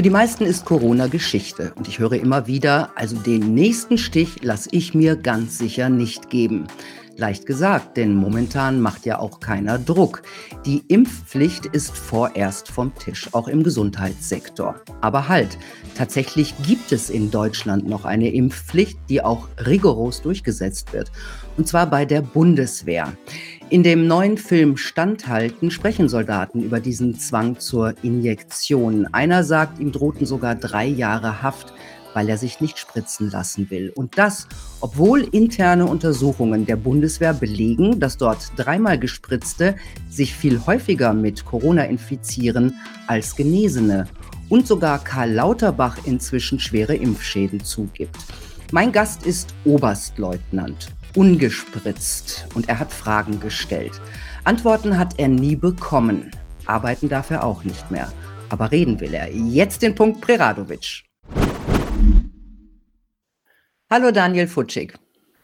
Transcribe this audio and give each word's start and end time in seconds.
Für 0.00 0.04
die 0.04 0.08
meisten 0.08 0.44
ist 0.44 0.64
Corona 0.64 1.08
Geschichte 1.08 1.74
und 1.76 1.86
ich 1.86 1.98
höre 1.98 2.14
immer 2.14 2.46
wieder, 2.46 2.88
also 2.94 3.18
den 3.18 3.52
nächsten 3.52 3.98
Stich 3.98 4.42
lasse 4.42 4.70
ich 4.72 4.94
mir 4.94 5.14
ganz 5.14 5.58
sicher 5.58 5.90
nicht 5.90 6.30
geben. 6.30 6.68
Leicht 7.18 7.44
gesagt, 7.44 7.98
denn 7.98 8.14
momentan 8.14 8.80
macht 8.80 9.04
ja 9.04 9.18
auch 9.18 9.40
keiner 9.40 9.78
Druck. 9.78 10.22
Die 10.64 10.84
Impfpflicht 10.88 11.66
ist 11.66 11.94
vorerst 11.94 12.68
vom 12.68 12.94
Tisch, 12.94 13.28
auch 13.32 13.46
im 13.46 13.62
Gesundheitssektor. 13.62 14.76
Aber 15.02 15.28
halt, 15.28 15.58
tatsächlich 15.94 16.54
gibt 16.66 16.92
es 16.92 17.10
in 17.10 17.30
Deutschland 17.30 17.86
noch 17.86 18.06
eine 18.06 18.32
Impfpflicht, 18.32 18.98
die 19.10 19.22
auch 19.22 19.48
rigoros 19.66 20.22
durchgesetzt 20.22 20.94
wird. 20.94 21.12
Und 21.58 21.68
zwar 21.68 21.84
bei 21.84 22.06
der 22.06 22.22
Bundeswehr. 22.22 23.12
In 23.70 23.84
dem 23.84 24.08
neuen 24.08 24.36
Film 24.36 24.76
Standhalten 24.76 25.70
sprechen 25.70 26.08
Soldaten 26.08 26.62
über 26.62 26.80
diesen 26.80 27.18
Zwang 27.18 27.60
zur 27.60 27.94
Injektion. 28.02 29.06
Einer 29.12 29.44
sagt, 29.44 29.78
ihm 29.78 29.92
drohten 29.92 30.26
sogar 30.26 30.56
drei 30.56 30.86
Jahre 30.86 31.40
Haft 31.42 31.72
weil 32.14 32.28
er 32.28 32.38
sich 32.38 32.60
nicht 32.60 32.78
spritzen 32.78 33.30
lassen 33.30 33.70
will. 33.70 33.92
Und 33.94 34.18
das, 34.18 34.46
obwohl 34.80 35.20
interne 35.20 35.86
Untersuchungen 35.86 36.66
der 36.66 36.76
Bundeswehr 36.76 37.32
belegen, 37.32 38.00
dass 38.00 38.16
dort 38.16 38.50
dreimal 38.56 38.98
gespritzte 38.98 39.76
sich 40.08 40.34
viel 40.34 40.66
häufiger 40.66 41.12
mit 41.12 41.44
Corona 41.44 41.84
infizieren 41.84 42.74
als 43.06 43.36
Genesene. 43.36 44.06
Und 44.48 44.66
sogar 44.66 44.98
Karl 45.04 45.32
Lauterbach 45.32 45.98
inzwischen 46.04 46.58
schwere 46.58 46.96
Impfschäden 46.96 47.62
zugibt. 47.62 48.16
Mein 48.72 48.90
Gast 48.90 49.26
ist 49.26 49.54
Oberstleutnant, 49.64 50.88
ungespritzt 51.16 52.46
und 52.54 52.68
er 52.68 52.78
hat 52.78 52.92
Fragen 52.92 53.40
gestellt. 53.40 54.00
Antworten 54.44 54.98
hat 54.98 55.18
er 55.18 55.28
nie 55.28 55.56
bekommen. 55.56 56.30
Arbeiten 56.66 57.08
darf 57.08 57.30
er 57.30 57.44
auch 57.44 57.64
nicht 57.64 57.90
mehr. 57.90 58.12
Aber 58.48 58.70
reden 58.72 59.00
will 59.00 59.14
er. 59.14 59.30
Jetzt 59.32 59.82
den 59.82 59.94
Punkt 59.94 60.20
Preradovic. 60.20 61.04
Hallo 63.90 64.10
Daniel 64.10 64.46
Futschig. 64.46 64.94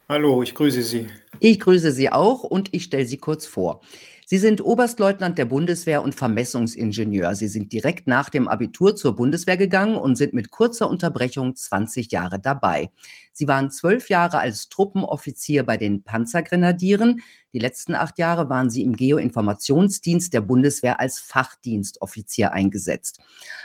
Hallo, 0.09 0.43
ich 0.43 0.55
grüße 0.55 0.83
Sie. 0.83 1.09
Ich 1.41 1.59
grüße 1.61 1.91
Sie 1.91 2.11
auch 2.11 2.45
und 2.45 2.73
ich 2.73 2.85
stelle 2.85 3.07
Sie 3.07 3.19
kurz 3.19 3.45
vor. 3.47 3.81
Sie 4.29 4.39
sind 4.39 4.61
Oberstleutnant 4.61 5.39
der 5.39 5.45
Bundeswehr 5.45 6.03
und 6.03 6.17
Vermessungsingenieur. 6.17 7.37
Sie 7.37 7.47
sind 7.47 7.73
direkt 7.73 8.09
nach 8.09 8.29
dem 8.29 8.49
Abitur 8.49 8.97
zur 8.97 9.15
Bundeswehr 9.15 9.57
gegangen 9.57 9.95
und 9.95 10.17
sind 10.17 10.35
mit 10.35 10.51
kurzer 10.51 10.91
Unterbrechung 10.91 11.55
20 11.55 12.11
Jahre 12.11 12.41
dabei. 12.41 12.91
Sie 13.33 13.47
waren 13.47 13.71
zwölf 13.71 14.09
Jahre 14.09 14.41
als 14.41 14.69
Truppenoffizier 14.69 15.63
bei 15.63 15.77
den 15.77 16.03
Panzergrenadieren. 16.03 17.23
Die 17.53 17.61
letzten 17.61 17.95
acht 17.95 18.19
Jahre 18.19 18.49
waren 18.49 18.69
Sie 18.69 18.83
im 18.83 18.97
Geoinformationsdienst 18.97 20.35
der 20.35 20.41
Bundeswehr 20.41 20.99
als 20.99 21.21
Fachdienstoffizier 21.21 22.53
eingesetzt. 22.53 23.21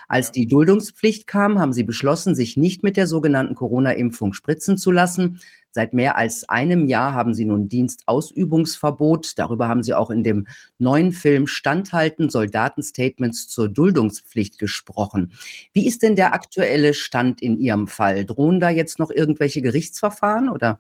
Als 0.08 0.31
die 0.31 0.46
Duldungspflicht 0.46 1.25
kam, 1.25 1.58
haben 1.58 1.73
Sie 1.73 1.84
beschlossen, 1.84 2.36
sich 2.36 2.56
nicht 2.56 2.84
mit 2.84 2.98
der 2.98 3.08
sogenannten 3.08 3.56
Corona-Impfung 3.56 4.34
spritzen 4.34 4.78
zu 4.78 4.92
lassen. 4.92 5.40
Seit 5.72 5.94
mehr 5.94 6.17
als 6.17 6.47
einem 6.50 6.88
Jahr 6.88 7.14
haben 7.14 7.33
sie 7.33 7.45
nun 7.45 7.69
Dienstausübungsverbot. 7.69 9.39
Darüber 9.39 9.67
haben 9.67 9.83
sie 9.83 9.94
auch 9.94 10.09
in 10.09 10.23
dem 10.23 10.47
neuen 10.80 11.13
Film 11.13 11.47
Standhalten, 11.47 12.30
Soldatenstatements 12.30 13.47
zur 13.47 13.69
Duldungspflicht 13.69 14.59
gesprochen. 14.59 15.31
Wie 15.73 15.88
ist 15.88 16.03
denn 16.03 16.16
der 16.16 16.33
aktuelle 16.33 16.94
Stand 16.94 17.41
in 17.41 17.58
Ihrem 17.58 17.88
Fall? 17.88 18.25
Drohen 18.25 18.59
da 18.59 18.69
jetzt 18.69 19.00
noch 19.00 19.11
irgendwelche 19.11 19.61
Gerichtsverfahren 19.61 20.50
oder? 20.50 20.80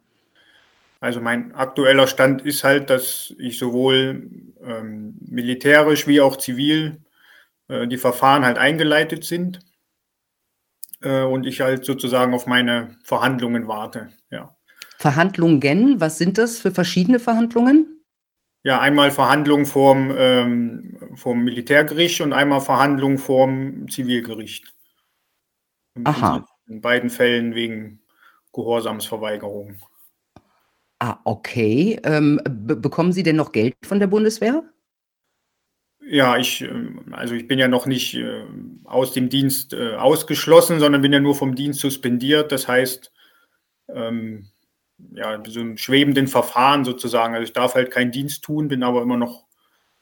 Also 0.99 1.19
mein 1.19 1.55
aktueller 1.55 2.05
Stand 2.05 2.43
ist 2.43 2.63
halt, 2.63 2.89
dass 2.89 3.33
ich 3.39 3.57
sowohl 3.57 4.29
ähm, 4.63 5.15
militärisch 5.19 6.05
wie 6.05 6.21
auch 6.21 6.35
zivil 6.35 7.01
äh, 7.69 7.87
die 7.87 7.97
Verfahren 7.97 8.45
halt 8.45 8.59
eingeleitet 8.59 9.23
sind 9.23 9.59
äh, 11.01 11.23
und 11.23 11.47
ich 11.47 11.61
halt 11.61 11.85
sozusagen 11.85 12.33
auf 12.35 12.45
meine 12.45 12.97
Verhandlungen 13.03 13.67
warte. 13.67 14.09
Ja. 14.29 14.55
Verhandlungen, 15.01 15.99
was 15.99 16.19
sind 16.19 16.37
das 16.37 16.59
für 16.59 16.69
verschiedene 16.69 17.19
Verhandlungen? 17.19 18.03
Ja, 18.63 18.79
einmal 18.79 19.09
Verhandlungen 19.09 19.65
vorm, 19.65 20.13
ähm, 20.15 21.15
vom 21.15 21.43
Militärgericht 21.43 22.21
und 22.21 22.33
einmal 22.33 22.61
Verhandlungen 22.61 23.17
vorm 23.17 23.89
Zivilgericht. 23.89 24.75
Aha. 26.03 26.45
In 26.67 26.81
beiden 26.81 27.09
Fällen 27.09 27.55
wegen 27.55 28.03
Gehorsamsverweigerung. 28.53 29.77
Ah, 30.99 31.17
okay. 31.23 31.99
Ähm, 32.03 32.39
bekommen 32.45 33.11
Sie 33.11 33.23
denn 33.23 33.37
noch 33.37 33.51
Geld 33.53 33.73
von 33.83 33.99
der 33.99 34.05
Bundeswehr? 34.05 34.63
Ja, 36.05 36.37
ich, 36.37 36.61
ähm, 36.61 37.11
also 37.11 37.33
ich 37.33 37.47
bin 37.47 37.57
ja 37.57 37.67
noch 37.67 37.87
nicht 37.87 38.13
äh, 38.13 38.45
aus 38.83 39.13
dem 39.13 39.29
Dienst 39.29 39.73
äh, 39.73 39.95
ausgeschlossen, 39.95 40.79
sondern 40.79 41.01
bin 41.01 41.13
ja 41.13 41.19
nur 41.19 41.33
vom 41.33 41.55
Dienst 41.55 41.79
suspendiert. 41.79 42.51
Das 42.51 42.67
heißt, 42.67 43.11
ähm, 43.89 44.50
ja, 45.13 45.41
so 45.47 45.59
einem 45.59 45.77
schwebenden 45.77 46.27
Verfahren 46.27 46.85
sozusagen. 46.85 47.33
Also 47.33 47.43
ich 47.43 47.53
darf 47.53 47.75
halt 47.75 47.91
keinen 47.91 48.11
Dienst 48.11 48.43
tun, 48.43 48.67
bin 48.67 48.83
aber 48.83 49.01
immer 49.01 49.17
noch 49.17 49.45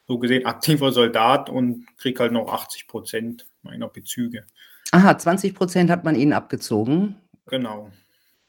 so 0.08 0.18
gesehen 0.18 0.46
aktiver 0.46 0.92
Soldat 0.92 1.50
und 1.50 1.86
kriege 1.98 2.20
halt 2.20 2.32
noch 2.32 2.52
80 2.52 2.88
Prozent 2.88 3.48
meiner 3.62 3.88
Bezüge. 3.88 4.46
Aha, 4.92 5.18
20 5.18 5.54
Prozent 5.54 5.90
hat 5.90 6.04
man 6.04 6.16
Ihnen 6.16 6.34
abgezogen. 6.34 7.16
Genau. 7.48 7.92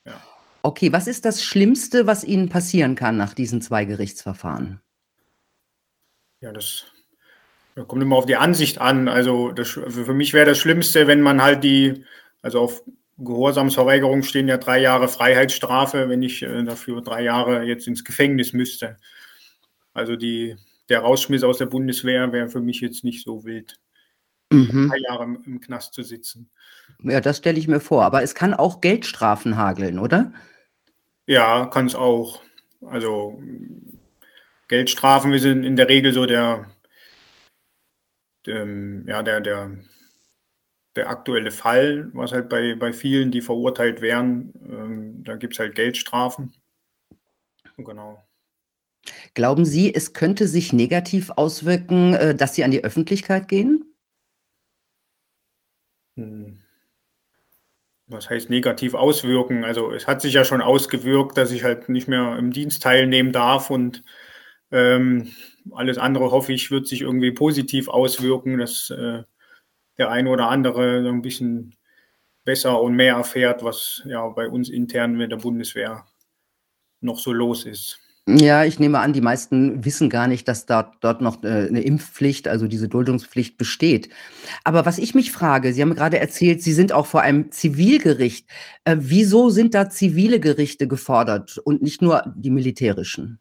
Ja. 0.07 0.21
Okay, 0.63 0.93
was 0.93 1.07
ist 1.07 1.25
das 1.25 1.43
Schlimmste, 1.43 2.07
was 2.07 2.25
Ihnen 2.25 2.49
passieren 2.49 2.95
kann 2.95 3.17
nach 3.17 3.35
diesen 3.35 3.61
zwei 3.61 3.85
Gerichtsverfahren? 3.85 4.81
Ja, 6.41 6.53
das, 6.53 6.87
das 7.75 7.87
kommt 7.87 8.03
immer 8.03 8.17
auf 8.17 8.27
die 8.27 8.37
Ansicht 8.37 8.81
an. 8.81 9.09
Also 9.09 9.53
das, 9.53 9.69
für 9.69 10.15
mich 10.15 10.33
wäre 10.33 10.47
das 10.47 10.59
Schlimmste, 10.59 11.07
wenn 11.07 11.21
man 11.21 11.43
halt 11.43 11.63
die, 11.63 12.05
also 12.41 12.61
auf 12.61 12.83
Gehorsamsverweigerung 13.21 14.23
stehen 14.23 14.49
ja 14.49 14.57
drei 14.57 14.81
Jahre 14.81 15.09
Freiheitsstrafe, 15.09 16.09
wenn 16.09 16.23
ich 16.23 16.43
äh, 16.43 16.65
dafür 16.65 17.03
drei 17.03 17.23
Jahre 17.23 17.65
jetzt 17.65 17.87
ins 17.87 18.05
Gefängnis 18.05 18.53
müsste. 18.53 18.97
Also 19.93 20.17
die, 20.17 20.57
der 20.89 21.01
Rausschmiss 21.01 21.45
aus 21.45 21.59
der 21.59 21.67
Bundeswehr 21.67 22.33
wäre 22.33 22.49
für 22.49 22.61
mich 22.61 22.81
jetzt 22.81 23.05
nicht 23.05 23.25
so 23.25 23.45
wild, 23.45 23.79
mhm. 24.51 24.89
drei 24.89 24.99
Jahre 24.99 25.25
im, 25.25 25.43
im 25.45 25.61
Knast 25.61 25.95
zu 25.95 26.03
sitzen. 26.03 26.51
Ja, 27.03 27.21
das 27.21 27.39
stelle 27.39 27.59
ich 27.59 27.69
mir 27.69 27.81
vor. 27.81 28.05
Aber 28.05 28.23
es 28.23 28.35
kann 28.35 28.55
auch 28.55 28.81
Geldstrafen 28.81 29.57
hageln, 29.57 29.99
oder? 29.99 30.33
Ja, 31.27 31.67
kann 31.67 31.87
es 31.87 31.95
auch. 31.95 32.43
Also 32.81 33.43
Geldstrafen 34.69 35.33
wir 35.33 35.41
sind 35.41 35.65
in 35.65 35.77
der 35.77 35.89
Regel 35.89 36.13
so 36.13 36.27
der, 36.27 36.71
der 38.47 38.67
ja, 39.07 39.23
der, 39.23 39.41
der 39.41 39.77
der 40.97 41.09
aktuelle 41.09 41.51
Fall, 41.51 42.11
was 42.13 42.33
halt 42.33 42.49
bei, 42.49 42.75
bei 42.75 42.93
vielen, 42.93 43.31
die 43.31 43.41
verurteilt 43.41 44.01
werden, 44.01 44.53
ähm, 44.69 45.25
da 45.25 45.37
gibt 45.37 45.55
es 45.55 45.59
halt 45.59 45.75
Geldstrafen. 45.75 46.53
Genau. 47.77 48.23
Glauben 49.35 49.65
Sie, 49.65 49.95
es 49.95 50.13
könnte 50.13 50.47
sich 50.47 50.73
negativ 50.73 51.31
auswirken, 51.31 52.15
äh, 52.15 52.35
dass 52.35 52.55
Sie 52.55 52.65
an 52.65 52.71
die 52.71 52.85
Öffentlichkeit 52.85 53.49
gehen? 53.49 53.95
Hm. 56.17 56.59
Was 58.07 58.29
heißt 58.29 58.51
negativ 58.51 58.95
auswirken? 58.95 59.65
Also 59.65 59.93
es 59.93 60.09
hat 60.09 60.21
sich 60.21 60.35
ja 60.35 60.45
schon 60.45 60.61
ausgewirkt, 60.61 61.39
dass 61.39 61.53
ich 61.53 61.63
halt 61.63 61.89
nicht 61.89 62.09
mehr 62.09 62.37
im 62.37 62.53
Dienst 62.53 62.83
teilnehmen 62.83 63.33
darf 63.33 63.71
und 63.71 64.03
ähm, 64.73 65.33
alles 65.73 65.99
andere 65.99 66.33
hoffe 66.33 66.53
ich, 66.53 66.73
wird 66.73 66.89
sich 66.89 67.03
irgendwie 67.03 67.31
positiv 67.31 67.89
auswirken, 67.89 68.59
dass 68.59 68.91
äh, 68.91 69.23
der 69.99 70.11
eine 70.11 70.31
oder 70.31 70.49
andere 70.49 71.03
so 71.03 71.09
ein 71.09 71.23
bisschen 71.23 71.75
besser 72.45 72.81
und 72.81 72.95
mehr 72.97 73.15
erfährt, 73.15 73.63
was 73.63 74.03
ja 74.07 74.27
bei 74.29 74.49
uns 74.49 74.71
intern 74.71 75.17
mit 75.17 75.31
der 75.31 75.37
Bundeswehr 75.37 76.07
noch 77.01 77.19
so 77.19 77.33
los 77.33 77.65
ist. 77.65 78.01
Ja, 78.29 78.65
ich 78.65 78.79
nehme 78.79 79.01
an, 79.01 79.13
die 79.13 79.21
meisten 79.23 79.85
wissen 79.85 80.09
gar 80.09 80.29
nicht, 80.29 80.47
dass 80.47 80.67
da, 80.67 80.93
dort 81.01 81.21
noch 81.21 81.43
äh, 81.43 81.67
eine 81.69 81.81
Impfpflicht, 81.81 82.47
also 82.47 82.69
diese 82.69 82.89
Duldungspflicht 82.89 83.59
besteht. 83.59 84.11
Aber 84.63 84.87
was 84.87 84.99
ich 84.99 85.15
mich 85.15 85.33
frage, 85.33 85.73
Sie 85.73 85.83
haben 85.83 85.95
gerade 85.95 86.21
erzählt, 86.21 86.63
Sie 86.63 86.73
sind 86.73 86.93
auch 86.93 87.07
vor 87.07 87.23
einem 87.23 87.51
Zivilgericht. 87.51 88.49
Äh, 88.85 88.97
wieso 89.01 89.51
sind 89.51 89.75
da 89.75 89.89
zivile 89.91 90.39
Gerichte 90.39 90.87
gefordert 90.87 91.59
und 91.59 91.83
nicht 91.83 92.03
nur 92.03 92.23
die 92.37 92.51
militärischen? 92.51 93.41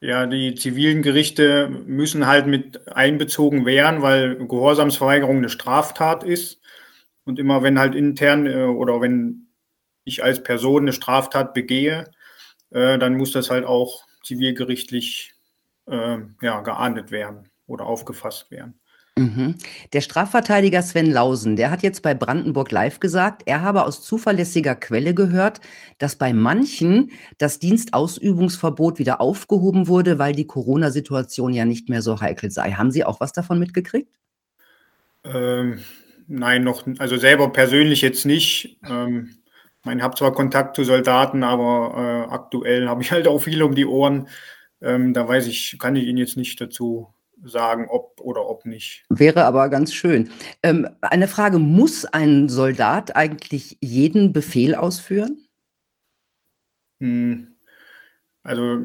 Ja, 0.00 0.26
die 0.26 0.54
zivilen 0.54 1.02
Gerichte 1.02 1.68
müssen 1.68 2.26
halt 2.26 2.46
mit 2.46 2.86
einbezogen 2.88 3.64
werden, 3.64 4.02
weil 4.02 4.36
Gehorsamsverweigerung 4.46 5.38
eine 5.38 5.48
Straftat 5.48 6.22
ist. 6.22 6.60
Und 7.24 7.38
immer 7.38 7.62
wenn 7.62 7.78
halt 7.78 7.94
intern 7.94 8.46
äh, 8.46 8.64
oder 8.64 9.00
wenn 9.00 9.48
ich 10.04 10.22
als 10.22 10.42
Person 10.42 10.82
eine 10.82 10.92
Straftat 10.92 11.54
begehe, 11.54 12.10
äh, 12.70 12.98
dann 12.98 13.16
muss 13.16 13.32
das 13.32 13.50
halt 13.50 13.64
auch 13.64 14.04
zivilgerichtlich 14.22 15.34
äh, 15.86 16.18
ja, 16.42 16.60
geahndet 16.60 17.10
werden 17.10 17.48
oder 17.66 17.86
aufgefasst 17.86 18.50
werden. 18.50 18.78
Mhm. 19.18 19.54
Der 19.94 20.02
Strafverteidiger 20.02 20.82
Sven 20.82 21.10
Lausen, 21.10 21.56
der 21.56 21.70
hat 21.70 21.82
jetzt 21.82 22.02
bei 22.02 22.12
Brandenburg 22.12 22.70
Live 22.70 23.00
gesagt, 23.00 23.44
er 23.46 23.62
habe 23.62 23.84
aus 23.84 24.02
zuverlässiger 24.02 24.74
Quelle 24.74 25.14
gehört, 25.14 25.62
dass 25.96 26.16
bei 26.16 26.34
manchen 26.34 27.10
das 27.38 27.58
Dienstausübungsverbot 27.58 28.98
wieder 28.98 29.22
aufgehoben 29.22 29.88
wurde, 29.88 30.18
weil 30.18 30.34
die 30.34 30.46
Corona-Situation 30.46 31.54
ja 31.54 31.64
nicht 31.64 31.88
mehr 31.88 32.02
so 32.02 32.20
heikel 32.20 32.50
sei. 32.50 32.72
Haben 32.72 32.90
Sie 32.90 33.04
auch 33.04 33.18
was 33.18 33.32
davon 33.32 33.58
mitgekriegt? 33.58 34.14
Ähm, 35.24 35.80
nein, 36.28 36.62
noch, 36.62 36.86
also 36.98 37.16
selber 37.16 37.50
persönlich 37.54 38.02
jetzt 38.02 38.26
nicht. 38.26 38.78
Ähm, 38.86 39.30
ich 39.82 40.02
habe 40.02 40.14
zwar 40.14 40.34
Kontakt 40.34 40.76
zu 40.76 40.84
Soldaten, 40.84 41.42
aber 41.42 42.26
äh, 42.28 42.34
aktuell 42.34 42.86
habe 42.86 43.00
ich 43.00 43.12
halt 43.12 43.28
auch 43.28 43.38
viel 43.38 43.62
um 43.62 43.74
die 43.74 43.86
Ohren. 43.86 44.28
Ähm, 44.82 45.14
da 45.14 45.26
weiß 45.26 45.46
ich, 45.46 45.78
kann 45.78 45.96
ich 45.96 46.04
Ihnen 46.04 46.18
jetzt 46.18 46.36
nicht 46.36 46.60
dazu 46.60 47.14
sagen, 47.42 47.86
ob 47.88 48.20
oder 48.20 48.48
ob 48.48 48.64
nicht. 48.64 49.04
Wäre 49.08 49.44
aber 49.44 49.68
ganz 49.68 49.92
schön. 49.92 50.30
Ähm, 50.62 50.88
eine 51.00 51.28
Frage, 51.28 51.58
muss 51.58 52.04
ein 52.04 52.48
Soldat 52.48 53.14
eigentlich 53.14 53.78
jeden 53.80 54.32
Befehl 54.32 54.74
ausführen? 54.74 55.38
Hm, 57.00 57.56
also, 58.42 58.78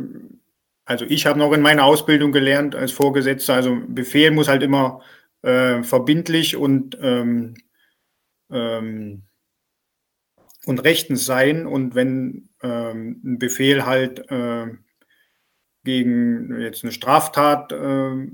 also 0.86 1.06
ich 1.06 1.26
habe 1.26 1.40
noch 1.40 1.54
in 1.54 1.62
meiner 1.62 1.86
Ausbildung 1.86 2.32
gelernt 2.32 2.76
als 2.76 2.92
Vorgesetzter, 2.92 3.54
also 3.54 3.78
Befehl 3.88 4.32
muss 4.32 4.48
halt 4.48 4.64
immer 4.64 5.02
äh, 5.44 5.82
verbindlich 5.84 6.56
und 6.56 6.98
ähm, 7.02 7.56
ähm, 8.52 9.24
und 10.66 10.84
rechtens 10.84 11.26
sein. 11.26 11.66
Und 11.66 11.96
wenn 11.96 12.50
ähm, 12.62 13.22
ein 13.24 13.40
Befehl 13.40 13.86
halt 13.86 14.30
äh, 14.30 14.68
gegen 15.84 16.60
jetzt 16.60 16.84
eine 16.84 16.92
Straftat 16.92 17.72
äh, 17.72 18.28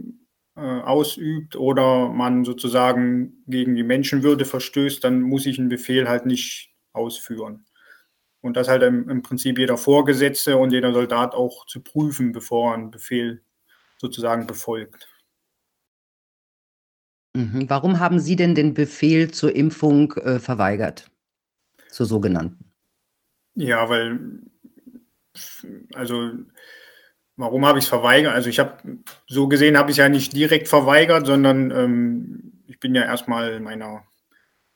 äh, 0.56 0.82
ausübt 0.82 1.56
oder 1.56 2.10
man 2.10 2.44
sozusagen 2.44 3.44
gegen 3.48 3.76
die 3.76 3.84
Menschenwürde 3.84 4.46
verstößt, 4.46 5.04
dann 5.04 5.22
muss 5.22 5.46
ich 5.46 5.60
einen 5.60 5.70
Befehl 5.70 6.10
halt 6.10 6.26
nicht 6.26 6.74
ausführen. 6.94 7.66
Und 8.42 8.58
das 8.58 8.68
halt 8.68 8.84
im, 8.84 9.10
im 9.10 9.22
Prinzip 9.22 9.60
jeder 9.60 9.78
Vorgesetzte 9.78 10.58
und 10.58 10.72
jeder 10.72 10.94
Soldat 10.94 11.34
auch 11.34 11.66
zu 11.66 11.82
prüfen, 11.82 12.32
bevor 12.32 12.72
er 12.72 12.76
einen 12.76 12.92
Befehl 12.92 13.44
sozusagen 13.98 14.48
befolgt. 14.48 15.08
Mhm. 17.36 17.70
Warum 17.70 18.00
haben 18.00 18.20
Sie 18.20 18.36
denn 18.36 18.56
den 18.56 18.74
Befehl 18.74 19.32
zur 19.32 19.56
Impfung 19.56 20.14
äh, 20.14 20.40
verweigert? 20.40 21.12
Zur 21.90 22.08
sogenannten? 22.08 22.74
Ja, 23.54 23.90
weil, 23.90 24.42
also 25.94 26.32
Warum 27.38 27.66
habe 27.68 27.78
ich 27.78 27.86
es 27.86 27.90
verweigert? 27.90 28.34
Also 28.34 28.50
ich 28.50 28.58
habe 28.60 28.78
so 29.28 29.48
gesehen 29.48 29.78
habe 29.78 29.92
ich 29.92 29.94
es 29.94 30.00
ja 30.00 30.10
nicht 30.10 30.36
direkt 30.36 30.68
verweigert, 30.68 31.28
sondern 31.28 31.70
ähm, 31.72 32.64
ich 32.68 32.80
bin 32.80 32.96
ja 32.96 33.04
erstmal 33.04 33.60
meiner 33.60 34.04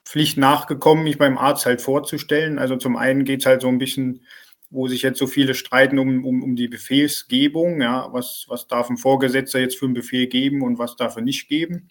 Pflicht 0.05 0.37
nachgekommen, 0.37 1.03
mich 1.03 1.17
beim 1.17 1.39
Arzt 1.39 1.65
halt 1.65 1.81
vorzustellen. 1.81 2.59
Also 2.59 2.75
zum 2.75 2.97
einen 2.97 3.25
geht 3.25 3.41
es 3.41 3.45
halt 3.47 3.61
so 3.61 3.67
ein 3.67 3.79
bisschen, 3.79 4.25
wo 4.69 4.87
sich 4.87 5.01
jetzt 5.01 5.17
so 5.17 5.25
viele 5.25 5.55
streiten 5.55 5.97
um, 5.97 6.23
um, 6.23 6.43
um 6.43 6.55
die 6.55 6.67
Befehlsgebung, 6.67 7.81
ja, 7.81 8.07
was, 8.13 8.45
was 8.47 8.67
darf 8.67 8.89
ein 8.89 8.97
Vorgesetzter 8.97 9.59
jetzt 9.59 9.77
für 9.77 9.85
einen 9.85 9.95
Befehl 9.95 10.27
geben 10.27 10.61
und 10.61 10.77
was 10.77 10.95
darf 10.95 11.15
er 11.15 11.23
nicht 11.23 11.47
geben. 11.47 11.89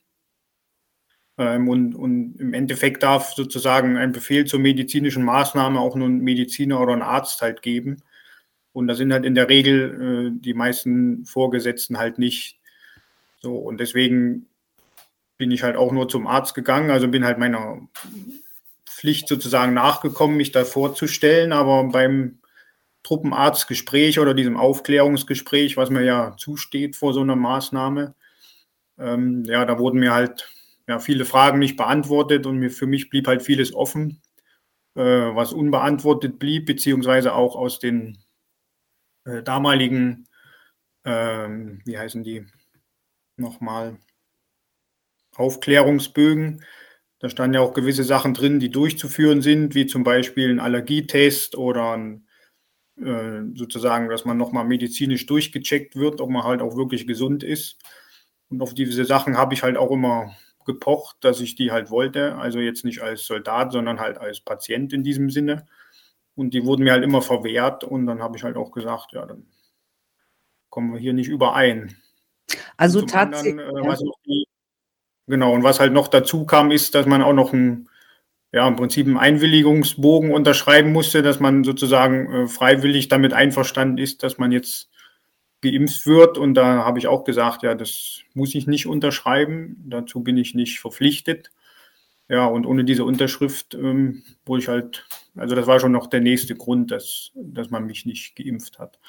Ähm, 1.36 1.68
und, 1.68 1.94
und 1.96 2.36
im 2.38 2.54
Endeffekt 2.54 3.02
darf 3.02 3.32
sozusagen 3.34 3.96
ein 3.96 4.12
Befehl 4.12 4.44
zur 4.44 4.60
medizinischen 4.60 5.24
Maßnahme 5.24 5.80
auch 5.80 5.96
nur 5.96 6.08
ein 6.08 6.20
Mediziner 6.20 6.80
oder 6.80 6.92
ein 6.92 7.02
Arzt 7.02 7.42
halt 7.42 7.62
geben. 7.62 8.02
Und 8.72 8.86
da 8.86 8.94
sind 8.94 9.12
halt 9.12 9.24
in 9.24 9.34
der 9.34 9.48
Regel 9.48 10.32
äh, 10.36 10.40
die 10.40 10.54
meisten 10.54 11.24
Vorgesetzten 11.24 11.98
halt 11.98 12.18
nicht. 12.18 12.60
So, 13.40 13.56
und 13.56 13.80
deswegen 13.80 14.46
bin 15.38 15.50
ich 15.50 15.62
halt 15.62 15.76
auch 15.76 15.92
nur 15.92 16.08
zum 16.08 16.26
Arzt 16.26 16.54
gegangen, 16.54 16.90
also 16.90 17.08
bin 17.08 17.24
halt 17.24 17.38
meiner 17.38 17.88
Pflicht 18.86 19.28
sozusagen 19.28 19.72
nachgekommen, 19.72 20.36
mich 20.36 20.52
da 20.52 20.64
vorzustellen, 20.64 21.52
aber 21.52 21.84
beim 21.84 22.38
Truppenarztgespräch 23.02 24.20
oder 24.20 24.34
diesem 24.34 24.58
Aufklärungsgespräch, 24.58 25.78
was 25.78 25.88
mir 25.88 26.02
ja 26.02 26.36
zusteht 26.36 26.96
vor 26.96 27.14
so 27.14 27.22
einer 27.22 27.36
Maßnahme, 27.36 28.14
ähm, 28.98 29.44
ja, 29.46 29.64
da 29.64 29.78
wurden 29.78 30.00
mir 30.00 30.12
halt 30.12 30.50
ja, 30.86 30.98
viele 30.98 31.24
Fragen 31.24 31.58
nicht 31.58 31.76
beantwortet 31.76 32.46
und 32.46 32.58
mir, 32.58 32.70
für 32.70 32.86
mich 32.86 33.08
blieb 33.08 33.26
halt 33.26 33.42
vieles 33.42 33.74
offen, 33.74 34.20
äh, 34.94 35.00
was 35.02 35.52
unbeantwortet 35.52 36.38
blieb, 36.38 36.66
beziehungsweise 36.66 37.34
auch 37.34 37.56
aus 37.56 37.78
den 37.78 38.18
äh, 39.24 39.42
damaligen, 39.42 40.28
ähm, 41.04 41.80
wie 41.84 41.98
heißen 41.98 42.22
die 42.22 42.46
nochmal, 43.36 43.98
Aufklärungsbögen. 45.36 46.64
Da 47.18 47.28
standen 47.28 47.54
ja 47.54 47.60
auch 47.60 47.74
gewisse 47.74 48.04
Sachen 48.04 48.34
drin, 48.34 48.60
die 48.60 48.70
durchzuführen 48.70 49.42
sind, 49.42 49.74
wie 49.74 49.86
zum 49.86 50.04
Beispiel 50.04 50.50
ein 50.50 50.60
Allergietest 50.60 51.56
oder 51.56 51.96
ein, 51.96 52.26
äh, 52.96 53.42
sozusagen, 53.54 54.08
dass 54.08 54.24
man 54.24 54.36
nochmal 54.36 54.64
medizinisch 54.64 55.26
durchgecheckt 55.26 55.96
wird, 55.96 56.20
ob 56.20 56.30
man 56.30 56.44
halt 56.44 56.62
auch 56.62 56.76
wirklich 56.76 57.06
gesund 57.06 57.42
ist. 57.42 57.78
Und 58.48 58.62
auf 58.62 58.74
diese 58.74 59.04
Sachen 59.04 59.36
habe 59.36 59.54
ich 59.54 59.62
halt 59.62 59.76
auch 59.76 59.90
immer 59.90 60.34
gepocht, 60.66 61.16
dass 61.20 61.40
ich 61.40 61.54
die 61.54 61.70
halt 61.72 61.90
wollte. 61.90 62.36
Also 62.36 62.58
jetzt 62.58 62.84
nicht 62.84 63.00
als 63.00 63.26
Soldat, 63.26 63.72
sondern 63.72 64.00
halt 64.00 64.18
als 64.18 64.40
Patient 64.40 64.92
in 64.92 65.02
diesem 65.02 65.30
Sinne. 65.30 65.66
Und 66.40 66.54
die 66.54 66.64
wurden 66.64 66.84
mir 66.84 66.92
halt 66.92 67.04
immer 67.04 67.20
verwehrt 67.20 67.84
und 67.84 68.06
dann 68.06 68.22
habe 68.22 68.38
ich 68.38 68.44
halt 68.44 68.56
auch 68.56 68.70
gesagt, 68.70 69.12
ja, 69.12 69.26
dann 69.26 69.44
kommen 70.70 70.94
wir 70.94 70.98
hier 70.98 71.12
nicht 71.12 71.28
überein. 71.28 71.94
Also 72.78 73.02
tatsächlich. 73.02 73.60
Äh, 73.60 74.44
genau, 75.26 75.52
und 75.52 75.64
was 75.64 75.80
halt 75.80 75.92
noch 75.92 76.08
dazu 76.08 76.46
kam, 76.46 76.70
ist, 76.70 76.94
dass 76.94 77.04
man 77.04 77.20
auch 77.20 77.34
noch 77.34 77.52
ein, 77.52 77.90
ja, 78.52 78.66
im 78.66 78.76
Prinzip 78.76 79.06
einen 79.06 79.18
Einwilligungsbogen 79.18 80.32
unterschreiben 80.32 80.92
musste, 80.92 81.20
dass 81.20 81.40
man 81.40 81.62
sozusagen 81.62 82.32
äh, 82.32 82.48
freiwillig 82.48 83.08
damit 83.08 83.34
einverstanden 83.34 83.98
ist, 83.98 84.22
dass 84.22 84.38
man 84.38 84.50
jetzt 84.50 84.88
geimpft 85.60 86.06
wird. 86.06 86.38
Und 86.38 86.54
da 86.54 86.86
habe 86.86 86.98
ich 86.98 87.06
auch 87.06 87.24
gesagt, 87.24 87.64
ja, 87.64 87.74
das 87.74 88.20
muss 88.32 88.54
ich 88.54 88.66
nicht 88.66 88.86
unterschreiben. 88.86 89.84
Dazu 89.90 90.22
bin 90.22 90.38
ich 90.38 90.54
nicht 90.54 90.80
verpflichtet. 90.80 91.50
Ja, 92.30 92.46
und 92.46 92.64
ohne 92.64 92.84
diese 92.84 93.04
Unterschrift 93.04 93.74
ähm, 93.74 94.22
wurde 94.46 94.62
ich 94.62 94.68
halt, 94.68 95.04
also 95.34 95.56
das 95.56 95.66
war 95.66 95.80
schon 95.80 95.90
noch 95.90 96.06
der 96.06 96.20
nächste 96.20 96.54
Grund, 96.54 96.92
dass, 96.92 97.32
dass 97.34 97.70
man 97.70 97.86
mich 97.86 98.06
nicht 98.06 98.36
geimpft 98.36 98.78
hat. 98.78 99.00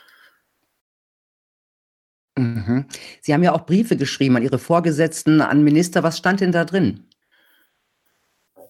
Mhm. 2.35 2.87
Sie 3.21 3.31
haben 3.31 3.43
ja 3.43 3.53
auch 3.53 3.67
Briefe 3.67 3.95
geschrieben 3.95 4.37
an 4.37 4.43
Ihre 4.43 4.57
Vorgesetzten, 4.57 5.39
an 5.39 5.63
Minister. 5.63 6.01
Was 6.01 6.17
stand 6.17 6.41
denn 6.41 6.51
da 6.51 6.65
drin? 6.65 7.09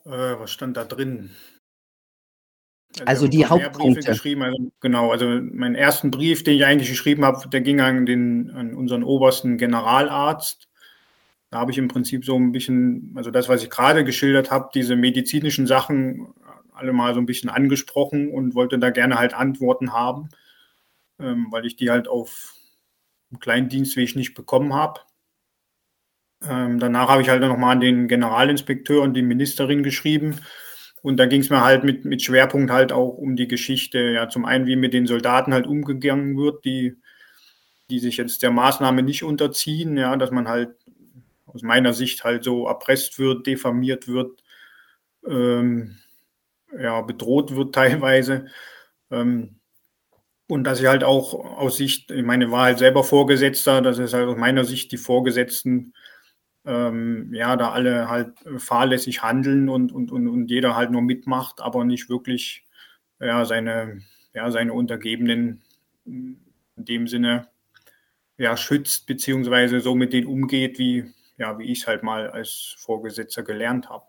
Äh, 0.03 0.09
was 0.09 0.51
stand 0.51 0.75
da 0.75 0.83
drin? 0.83 1.29
Also, 2.99 3.05
also 3.05 3.27
die 3.29 3.45
Hauptpunkte. 3.45 4.11
Geschrieben, 4.11 4.41
also, 4.41 4.69
genau, 4.81 5.11
also 5.11 5.27
meinen 5.27 5.75
ersten 5.75 6.11
Brief, 6.11 6.43
den 6.43 6.55
ich 6.55 6.65
eigentlich 6.65 6.89
geschrieben 6.89 7.23
habe, 7.23 7.47
der 7.47 7.61
ging 7.61 7.79
an, 7.79 8.05
den, 8.05 8.51
an 8.51 8.73
unseren 8.73 9.05
obersten 9.05 9.57
Generalarzt. 9.57 10.67
Da 11.51 11.59
habe 11.59 11.71
ich 11.71 11.77
im 11.77 11.89
Prinzip 11.89 12.23
so 12.23 12.35
ein 12.37 12.53
bisschen, 12.53 13.11
also 13.15 13.29
das, 13.29 13.49
was 13.49 13.61
ich 13.61 13.69
gerade 13.69 14.05
geschildert 14.05 14.51
habe, 14.51 14.69
diese 14.73 14.95
medizinischen 14.95 15.67
Sachen 15.67 16.33
alle 16.73 16.93
mal 16.93 17.13
so 17.13 17.19
ein 17.19 17.25
bisschen 17.25 17.49
angesprochen 17.49 18.31
und 18.31 18.55
wollte 18.55 18.79
da 18.79 18.89
gerne 18.89 19.19
halt 19.19 19.33
Antworten 19.33 19.93
haben, 19.93 20.29
ähm, 21.19 21.47
weil 21.51 21.65
ich 21.65 21.75
die 21.75 21.91
halt 21.91 22.07
auf 22.07 22.55
dem 23.29 23.39
kleinen 23.39 23.69
Dienstweg 23.69 24.15
nicht 24.15 24.33
bekommen 24.33 24.73
habe. 24.73 25.01
Ähm, 26.47 26.79
danach 26.79 27.09
habe 27.09 27.21
ich 27.21 27.29
halt 27.29 27.41
nochmal 27.41 27.73
an 27.73 27.81
den 27.81 28.07
Generalinspekteur 28.07 29.01
und 29.01 29.13
die 29.13 29.21
Ministerin 29.21 29.83
geschrieben. 29.83 30.37
Und 31.03 31.17
da 31.17 31.25
ging 31.25 31.41
es 31.41 31.49
mir 31.49 31.63
halt 31.63 31.83
mit, 31.83 32.05
mit 32.05 32.21
Schwerpunkt 32.21 32.71
halt 32.71 32.91
auch 32.91 33.09
um 33.17 33.35
die 33.35 33.47
Geschichte, 33.47 33.99
ja, 33.99 34.29
zum 34.29 34.45
einen, 34.45 34.65
wie 34.67 34.75
mit 34.75 34.93
den 34.93 35.07
Soldaten 35.07 35.53
halt 35.53 35.67
umgegangen 35.67 36.37
wird, 36.37 36.63
die, 36.65 36.95
die 37.89 37.99
sich 37.99 38.17
jetzt 38.17 38.43
der 38.43 38.51
Maßnahme 38.51 39.03
nicht 39.03 39.23
unterziehen, 39.23 39.97
ja, 39.97 40.15
dass 40.15 40.31
man 40.31 40.47
halt 40.47 40.75
aus 41.53 41.61
meiner 41.61 41.93
Sicht 41.93 42.23
halt 42.23 42.43
so 42.43 42.67
erpresst 42.67 43.19
wird, 43.19 43.47
diffamiert 43.47 44.07
wird, 44.07 44.43
ähm, 45.27 45.97
ja, 46.77 47.01
bedroht 47.01 47.55
wird 47.55 47.75
teilweise. 47.75 48.47
Ähm, 49.09 49.57
und 50.47 50.65
dass 50.65 50.81
ich 50.81 50.87
halt 50.87 51.03
auch 51.03 51.33
aus 51.33 51.77
Sicht, 51.77 52.11
ich 52.11 52.23
meine, 52.23 52.51
war 52.51 52.65
halt 52.65 52.79
selber 52.79 53.03
Vorgesetzter, 53.03 53.81
dass 53.81 53.99
es 53.99 54.13
halt 54.13 54.27
aus 54.27 54.37
meiner 54.37 54.65
Sicht 54.65 54.91
die 54.91 54.97
Vorgesetzten, 54.97 55.93
ähm, 56.65 57.33
ja, 57.33 57.55
da 57.55 57.71
alle 57.71 58.09
halt 58.09 58.33
fahrlässig 58.57 59.23
handeln 59.23 59.69
und, 59.69 59.91
und, 59.93 60.11
und, 60.11 60.27
und 60.27 60.51
jeder 60.51 60.75
halt 60.75 60.91
nur 60.91 61.01
mitmacht, 61.01 61.61
aber 61.61 61.85
nicht 61.85 62.09
wirklich, 62.09 62.65
ja, 63.19 63.45
seine, 63.45 64.01
ja, 64.33 64.51
seine 64.51 64.73
Untergebenen 64.73 65.61
in 66.05 66.37
dem 66.75 67.07
Sinne, 67.07 67.47
ja, 68.37 68.57
schützt, 68.57 69.07
beziehungsweise 69.07 69.79
so 69.79 69.95
mit 69.95 70.13
denen 70.13 70.27
umgeht, 70.27 70.79
wie, 70.79 71.13
ja, 71.41 71.59
wie 71.59 71.71
ich 71.71 71.81
es 71.81 71.87
halt 71.87 72.03
mal 72.03 72.29
als 72.29 72.75
Vorgesetzter 72.79 73.43
gelernt 73.43 73.89
habe. 73.89 74.05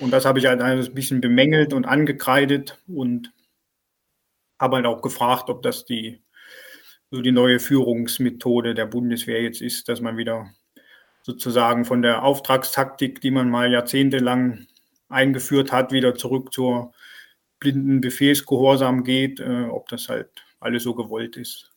Und 0.00 0.12
das 0.12 0.24
habe 0.24 0.38
ich 0.38 0.46
halt 0.46 0.60
ein 0.60 0.94
bisschen 0.94 1.20
bemängelt 1.20 1.72
und 1.72 1.84
angekreidet 1.84 2.78
und 2.86 3.32
habe 4.58 4.76
halt 4.76 4.86
auch 4.86 5.02
gefragt, 5.02 5.48
ob 5.48 5.62
das 5.62 5.84
die 5.84 6.22
so 7.10 7.22
die 7.22 7.32
neue 7.32 7.58
Führungsmethode 7.58 8.74
der 8.74 8.86
Bundeswehr 8.86 9.42
jetzt 9.42 9.60
ist, 9.62 9.88
dass 9.88 10.00
man 10.00 10.16
wieder 10.16 10.50
sozusagen 11.22 11.84
von 11.84 12.02
der 12.02 12.22
Auftragstaktik, 12.22 13.20
die 13.20 13.32
man 13.32 13.50
mal 13.50 13.72
jahrzehntelang 13.72 14.66
eingeführt 15.08 15.72
hat, 15.72 15.92
wieder 15.92 16.14
zurück 16.14 16.52
zur 16.52 16.92
blinden 17.58 18.00
Befehlsgehorsam 18.00 19.04
geht, 19.04 19.40
äh, 19.40 19.64
ob 19.64 19.88
das 19.88 20.08
halt 20.08 20.30
alles 20.60 20.84
so 20.84 20.94
gewollt 20.94 21.36
ist. 21.36 21.69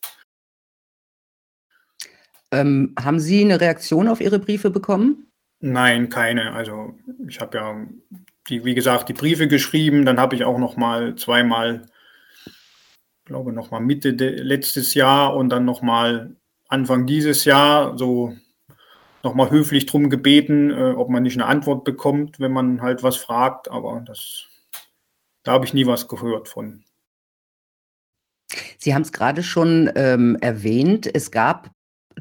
Ähm, 2.53 2.93
haben 3.03 3.19
Sie 3.19 3.41
eine 3.41 3.59
Reaktion 3.59 4.07
auf 4.07 4.21
Ihre 4.21 4.37
Briefe 4.37 4.69
bekommen? 4.69 5.27
Nein, 5.59 6.09
keine. 6.09 6.53
Also 6.53 6.93
ich 7.27 7.39
habe 7.39 7.57
ja, 7.57 7.75
die, 8.47 8.63
wie 8.63 8.75
gesagt, 8.75 9.09
die 9.09 9.13
Briefe 9.13 9.47
geschrieben. 9.47 10.05
Dann 10.05 10.19
habe 10.19 10.35
ich 10.35 10.43
auch 10.43 10.59
noch 10.59 10.77
mal 10.77 11.15
zweimal, 11.15 11.87
glaube 13.25 13.53
noch 13.53 13.71
mal 13.71 13.79
Mitte 13.79 14.11
letztes 14.11 14.93
Jahr 14.93 15.35
und 15.35 15.49
dann 15.49 15.65
noch 15.65 15.81
mal 15.81 16.35
Anfang 16.67 17.07
dieses 17.07 17.45
Jahr 17.45 17.97
so 17.97 18.35
noch 19.23 19.33
mal 19.33 19.49
höflich 19.49 19.85
drum 19.85 20.09
gebeten, 20.09 20.69
äh, 20.69 20.93
ob 20.95 21.09
man 21.09 21.23
nicht 21.23 21.37
eine 21.37 21.45
Antwort 21.45 21.85
bekommt, 21.85 22.39
wenn 22.39 22.51
man 22.51 22.81
halt 22.81 23.01
was 23.01 23.15
fragt. 23.15 23.71
Aber 23.71 24.03
das, 24.05 24.45
da 25.43 25.53
habe 25.53 25.65
ich 25.65 25.73
nie 25.73 25.87
was 25.87 26.07
gehört 26.07 26.49
von. 26.49 26.83
Sie 28.77 28.93
haben 28.93 29.03
es 29.03 29.13
gerade 29.13 29.41
schon 29.41 29.89
ähm, 29.95 30.37
erwähnt. 30.41 31.09
Es 31.11 31.31
gab 31.31 31.71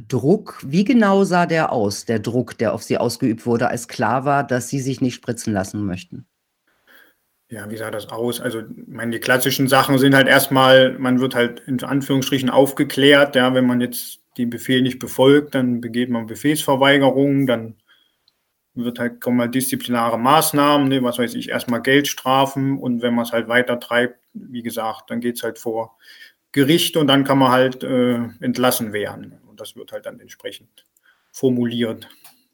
Druck, 0.08 0.60
wie 0.64 0.84
genau 0.84 1.24
sah 1.24 1.46
der 1.46 1.72
aus, 1.72 2.04
der 2.04 2.18
Druck, 2.18 2.58
der 2.58 2.74
auf 2.74 2.82
Sie 2.82 2.98
ausgeübt 2.98 3.46
wurde, 3.46 3.68
als 3.68 3.88
klar 3.88 4.24
war, 4.24 4.46
dass 4.46 4.68
Sie 4.68 4.80
sich 4.80 5.00
nicht 5.00 5.14
spritzen 5.14 5.52
lassen 5.52 5.84
möchten? 5.84 6.26
Ja, 7.48 7.70
wie 7.70 7.76
sah 7.76 7.90
das 7.90 8.08
aus? 8.08 8.40
Also, 8.40 8.60
ich 8.60 8.86
meine, 8.86 9.12
die 9.12 9.20
klassischen 9.20 9.68
Sachen 9.68 9.98
sind 9.98 10.14
halt 10.14 10.26
erstmal, 10.26 10.98
man 10.98 11.20
wird 11.20 11.34
halt 11.34 11.60
in 11.66 11.82
Anführungsstrichen 11.82 12.48
aufgeklärt, 12.48 13.36
ja, 13.36 13.52
wenn 13.54 13.66
man 13.66 13.80
jetzt 13.80 14.20
den 14.38 14.48
Befehl 14.48 14.80
nicht 14.80 14.98
befolgt, 14.98 15.54
dann 15.54 15.80
begeht 15.82 16.08
man 16.08 16.26
Befehlsverweigerung, 16.26 17.46
dann 17.46 17.76
wird 18.74 18.98
halt, 18.98 19.20
kommen 19.20 19.40
halt 19.40 19.54
disziplinare 19.54 20.18
Maßnahmen, 20.18 20.88
ne, 20.88 21.02
was 21.02 21.18
weiß 21.18 21.34
ich, 21.34 21.50
erstmal 21.50 21.82
Geldstrafen 21.82 22.78
und 22.78 23.02
wenn 23.02 23.14
man 23.14 23.26
es 23.26 23.32
halt 23.32 23.48
weiter 23.48 23.78
treibt, 23.78 24.18
wie 24.32 24.62
gesagt, 24.62 25.10
dann 25.10 25.20
geht 25.20 25.36
es 25.36 25.42
halt 25.42 25.58
vor 25.58 25.98
Gericht 26.52 26.96
und 26.96 27.06
dann 27.06 27.24
kann 27.24 27.38
man 27.38 27.52
halt 27.52 27.84
äh, 27.84 28.14
entlassen 28.40 28.94
werden 28.94 29.38
das 29.62 29.76
wird 29.76 29.92
halt 29.92 30.06
dann 30.06 30.20
entsprechend 30.20 30.86
formuliert. 31.30 32.08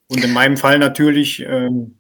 Und 0.09 0.25
in 0.25 0.33
meinem 0.33 0.57
Fall 0.57 0.79
natürlich 0.79 1.41
ähm, 1.41 1.99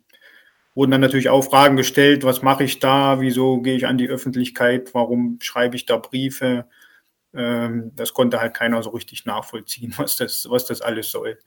wurden 0.74 0.92
dann 0.92 1.00
natürlich 1.00 1.28
auch 1.28 1.42
Fragen 1.42 1.76
gestellt, 1.76 2.24
was 2.24 2.42
mache 2.42 2.64
ich 2.64 2.78
da, 2.78 3.20
wieso 3.20 3.60
gehe 3.60 3.76
ich 3.76 3.86
an 3.86 3.98
die 3.98 4.08
Öffentlichkeit, 4.08 4.94
warum 4.94 5.38
schreibe 5.42 5.76
ich 5.76 5.86
da 5.86 5.96
Briefe. 5.96 6.66
Ähm, 7.34 7.92
das 7.96 8.14
konnte 8.14 8.40
halt 8.40 8.54
keiner 8.54 8.82
so 8.82 8.90
richtig 8.90 9.26
nachvollziehen, 9.26 9.92
was 9.98 10.16
das, 10.16 10.46
was 10.48 10.66
das 10.66 10.80
alles 10.80 11.10
soll. 11.10 11.38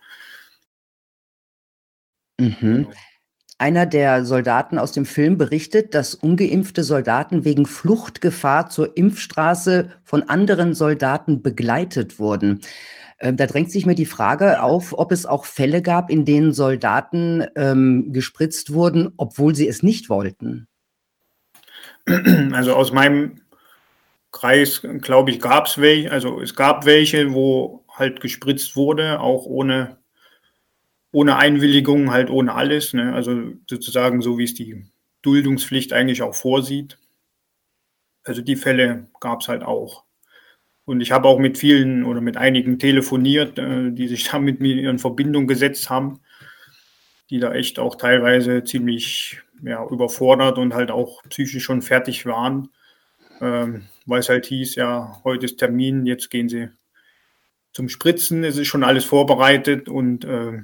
Mhm. 2.39 2.87
Einer 3.57 3.85
der 3.85 4.25
Soldaten 4.25 4.79
aus 4.79 4.91
dem 4.91 5.05
Film 5.05 5.37
berichtet, 5.37 5.93
dass 5.93 6.15
ungeimpfte 6.15 6.83
Soldaten 6.83 7.45
wegen 7.45 7.67
Fluchtgefahr 7.67 8.71
zur 8.71 8.97
Impfstraße 8.97 9.91
von 10.03 10.23
anderen 10.23 10.73
Soldaten 10.73 11.43
begleitet 11.43 12.17
wurden. 12.17 12.61
Ähm, 13.21 13.37
da 13.37 13.45
drängt 13.45 13.71
sich 13.71 13.85
mir 13.85 13.93
die 13.93 14.07
Frage 14.07 14.63
auf, 14.63 14.97
ob 14.97 15.11
es 15.11 15.27
auch 15.27 15.45
Fälle 15.45 15.83
gab, 15.83 16.09
in 16.09 16.25
denen 16.25 16.53
Soldaten 16.53 17.45
ähm, 17.55 18.11
gespritzt 18.11 18.73
wurden, 18.73 19.13
obwohl 19.17 19.53
sie 19.55 19.67
es 19.67 19.83
nicht 19.83 20.09
wollten. 20.09 20.67
Also 22.51 22.73
aus 22.73 22.91
meinem 22.91 23.41
Kreis, 24.31 24.81
glaube 25.01 25.29
ich, 25.29 25.39
gab 25.39 25.67
es 25.67 25.77
welche, 25.77 26.11
also 26.11 26.41
es 26.41 26.55
gab 26.55 26.85
welche, 26.85 27.33
wo 27.33 27.85
halt 27.89 28.21
gespritzt 28.21 28.75
wurde, 28.75 29.19
auch 29.19 29.45
ohne, 29.45 29.97
ohne 31.11 31.35
Einwilligung, 31.37 32.11
halt 32.11 32.31
ohne 32.31 32.55
alles. 32.55 32.93
Ne? 32.93 33.13
Also 33.13 33.53
sozusagen 33.69 34.21
so, 34.21 34.39
wie 34.39 34.45
es 34.45 34.55
die 34.55 34.85
Duldungspflicht 35.21 35.93
eigentlich 35.93 36.23
auch 36.23 36.33
vorsieht. 36.33 36.97
Also 38.23 38.41
die 38.41 38.55
Fälle 38.55 39.07
gab 39.19 39.41
es 39.41 39.47
halt 39.47 39.61
auch. 39.61 40.05
Und 40.91 40.99
ich 40.99 41.13
habe 41.13 41.29
auch 41.29 41.39
mit 41.39 41.57
vielen 41.57 42.03
oder 42.03 42.19
mit 42.19 42.35
einigen 42.35 42.77
telefoniert, 42.77 43.57
äh, 43.57 43.91
die 43.91 44.09
sich 44.09 44.25
da 44.29 44.39
mit 44.39 44.59
mir 44.59 44.89
in 44.89 44.99
Verbindung 44.99 45.47
gesetzt 45.47 45.89
haben, 45.89 46.19
die 47.29 47.39
da 47.39 47.53
echt 47.53 47.79
auch 47.79 47.95
teilweise 47.95 48.65
ziemlich 48.65 49.39
ja, 49.63 49.87
überfordert 49.87 50.57
und 50.57 50.73
halt 50.73 50.91
auch 50.91 51.23
psychisch 51.29 51.63
schon 51.63 51.81
fertig 51.81 52.25
waren, 52.25 52.71
ähm, 53.39 53.83
weil 54.05 54.19
es 54.19 54.27
halt 54.27 54.47
hieß, 54.47 54.75
ja, 54.75 55.17
heute 55.23 55.45
ist 55.45 55.59
Termin, 55.59 56.05
jetzt 56.05 56.29
gehen 56.29 56.49
sie 56.49 56.67
zum 57.71 57.87
Spritzen, 57.87 58.43
es 58.43 58.57
ist 58.57 58.67
schon 58.67 58.83
alles 58.83 59.05
vorbereitet 59.05 59.87
und 59.87 60.25
äh, 60.25 60.59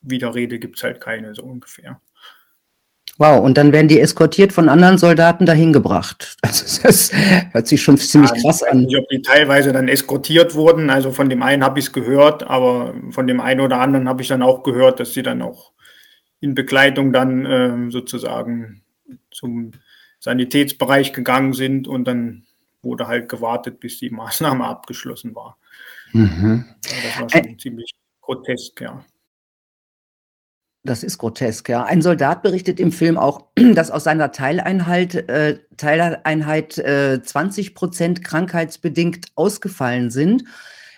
Widerrede 0.00 0.60
gibt 0.60 0.76
es 0.76 0.84
halt 0.84 1.00
keine, 1.00 1.34
so 1.34 1.42
ungefähr. 1.42 2.00
Wow, 3.18 3.44
und 3.44 3.58
dann 3.58 3.72
werden 3.72 3.88
die 3.88 4.00
eskortiert 4.00 4.52
von 4.52 4.68
anderen 4.68 4.96
Soldaten 4.96 5.46
dahin 5.46 5.72
gebracht. 5.72 6.36
Also 6.42 6.82
das 6.82 7.12
hört 7.52 7.68
sich 7.68 7.82
schon 7.82 7.96
ziemlich 7.96 8.30
ja, 8.30 8.40
krass 8.42 8.62
an. 8.62 8.80
Ich 8.80 8.84
weiß 8.84 8.86
nicht, 8.86 8.98
ob 8.98 9.08
die 9.08 9.22
teilweise 9.22 9.72
dann 9.72 9.88
eskortiert 9.88 10.54
wurden. 10.54 10.90
Also 10.90 11.12
von 11.12 11.28
dem 11.28 11.42
einen 11.42 11.62
habe 11.62 11.78
ich 11.78 11.86
es 11.86 11.92
gehört, 11.92 12.42
aber 12.44 12.94
von 13.10 13.26
dem 13.26 13.40
einen 13.40 13.60
oder 13.60 13.80
anderen 13.80 14.08
habe 14.08 14.22
ich 14.22 14.28
dann 14.28 14.42
auch 14.42 14.62
gehört, 14.62 14.98
dass 15.00 15.12
sie 15.12 15.22
dann 15.22 15.42
auch 15.42 15.72
in 16.40 16.54
Begleitung 16.54 17.12
dann 17.12 17.46
äh, 17.46 17.90
sozusagen 17.90 18.82
zum 19.30 19.72
Sanitätsbereich 20.18 21.12
gegangen 21.12 21.52
sind 21.52 21.88
und 21.88 22.06
dann 22.06 22.44
wurde 22.82 23.06
halt 23.06 23.28
gewartet, 23.28 23.80
bis 23.80 23.98
die 23.98 24.10
Maßnahme 24.10 24.64
abgeschlossen 24.64 25.34
war. 25.34 25.58
Mhm. 26.12 26.64
Ja, 26.84 26.96
das 27.04 27.20
war 27.20 27.30
schon 27.30 27.50
Ä 27.52 27.56
ziemlich 27.58 27.94
grotesk, 28.20 28.80
ja. 28.80 29.04
Das 30.82 31.02
ist 31.02 31.18
grotesk, 31.18 31.68
ja. 31.68 31.84
Ein 31.84 32.00
Soldat 32.00 32.42
berichtet 32.42 32.80
im 32.80 32.90
Film 32.90 33.18
auch, 33.18 33.46
dass 33.74 33.90
aus 33.90 34.04
seiner 34.04 34.32
Teileinheit, 34.32 35.14
äh, 35.14 35.58
Teileinheit 35.76 36.78
äh, 36.78 37.20
20 37.22 37.74
Prozent 37.74 38.24
krankheitsbedingt 38.24 39.26
ausgefallen 39.34 40.10
sind. 40.10 40.44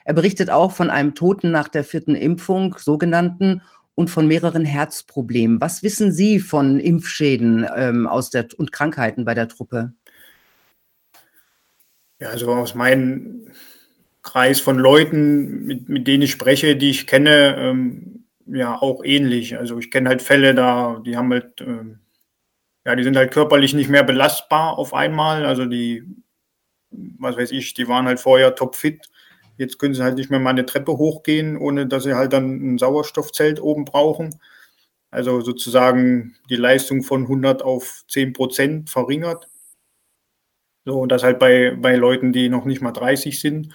Er 0.05 0.15
berichtet 0.15 0.51
auch 0.51 0.73
von 0.73 0.91
einem 0.91 1.15
Toten 1.15 1.51
nach 1.51 1.69
der 1.69 1.85
vierten 1.85 2.15
Impfung, 2.15 2.77
sogenannten, 2.79 3.63
und 3.95 4.09
von 4.09 4.27
mehreren 4.27 4.65
Herzproblemen. 4.65 5.61
Was 5.61 5.83
wissen 5.83 6.13
Sie 6.13 6.41
von 6.41 6.81
Impfschäden 6.81 7.67
ähm, 7.77 8.07
aus 8.07 8.31
der, 8.31 8.49
und 8.57 8.73
Krankheiten 8.73 9.25
bei 9.25 9.35
der 9.35 9.49
Truppe? 9.49 9.93
Ja, 12.19 12.29
also 12.31 12.51
aus 12.53 12.75
meinem 12.75 13.49
Kreis 14.23 14.61
von 14.61 14.79
Leuten, 14.79 15.67
mit, 15.67 15.89
mit 15.89 16.07
denen 16.07 16.23
ich 16.23 16.31
spreche, 16.31 16.77
die 16.77 16.91
ich 16.91 17.07
kenne, 17.07 17.57
ähm, 17.59 18.12
ja 18.47 18.81
auch 18.81 19.05
ähnlich. 19.05 19.57
Also 19.57 19.79
ich 19.79 19.91
kenne 19.91 20.09
halt 20.09 20.23
Fälle 20.23 20.55
da, 20.55 21.01
die 21.05 21.17
haben 21.17 21.33
halt, 21.33 21.61
äh, 21.61 21.97
ja, 22.85 22.97
die 22.97 23.05
sind 23.05 23.17
halt 23.17 23.33
körperlich 23.33 23.75
nicht 23.75 23.91
mehr 23.91 24.03
belastbar 24.05 24.79
auf 24.79 24.95
einmal. 24.95 25.47
Also 25.47 25.67
die, 25.67 26.05
was 26.91 27.37
weiß 27.37 27.53
ich, 27.53 27.75
die 27.75 27.89
waren 27.89 28.07
halt 28.07 28.21
vorher 28.21 28.55
topfit. 28.55 29.09
Jetzt 29.59 29.79
können 29.79 29.95
sie 29.95 30.03
halt 30.03 30.17
nicht 30.17 30.31
mehr 30.31 30.41
mal 30.41 30.51
eine 30.51 30.67
Treppe 30.67 30.93
hochgehen, 30.99 31.57
ohne 31.57 31.87
dass 31.87 32.05
sie 32.05 32.15
halt 32.15 32.33
dann 32.33 32.75
ein 32.75 32.79
Sauerstoffzelt 32.79 33.61
oben 33.61 33.85
brauchen. 33.85 34.41
Also 35.11 35.43
sozusagen 35.43 36.37
die 36.49 36.57
Leistung 36.57 37.03
von 37.03 37.23
100 37.23 37.63
auf 37.63 38.05
10 38.09 38.33
Prozent 38.33 38.91
verringert. 38.91 39.49
So, 40.85 41.01
und 41.01 41.13
das 41.13 41.23
halt 41.23 41.39
bei, 41.39 41.77
bei 41.79 41.97
Leuten, 41.97 42.33
die 42.33 42.49
noch 42.49 42.65
nicht 42.65 42.81
mal 42.81 42.93
30 42.93 43.41
sind. 43.41 43.73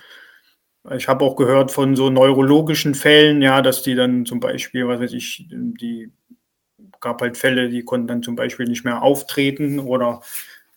Ich 0.96 1.08
habe 1.08 1.26
auch 1.26 1.36
gehört 1.36 1.72
von 1.72 1.96
so 1.96 2.10
neurologischen 2.10 2.96
Fällen, 2.96 3.42
ja, 3.42 3.62
dass 3.62 3.82
die 3.84 3.96
dann 3.96 4.26
zum 4.26 4.40
Beispiel, 4.40 4.88
was 4.88 5.02
weiß 5.02 5.14
ich, 5.14 5.46
die 5.50 6.12
gab 7.02 7.22
halt 7.22 7.38
Fälle, 7.38 7.70
die 7.70 7.84
konnten 7.84 8.08
dann 8.08 8.24
zum 8.24 8.36
Beispiel 8.36 8.68
nicht 8.68 8.86
mehr 8.86 9.02
auftreten 9.02 9.80
oder 9.80 10.22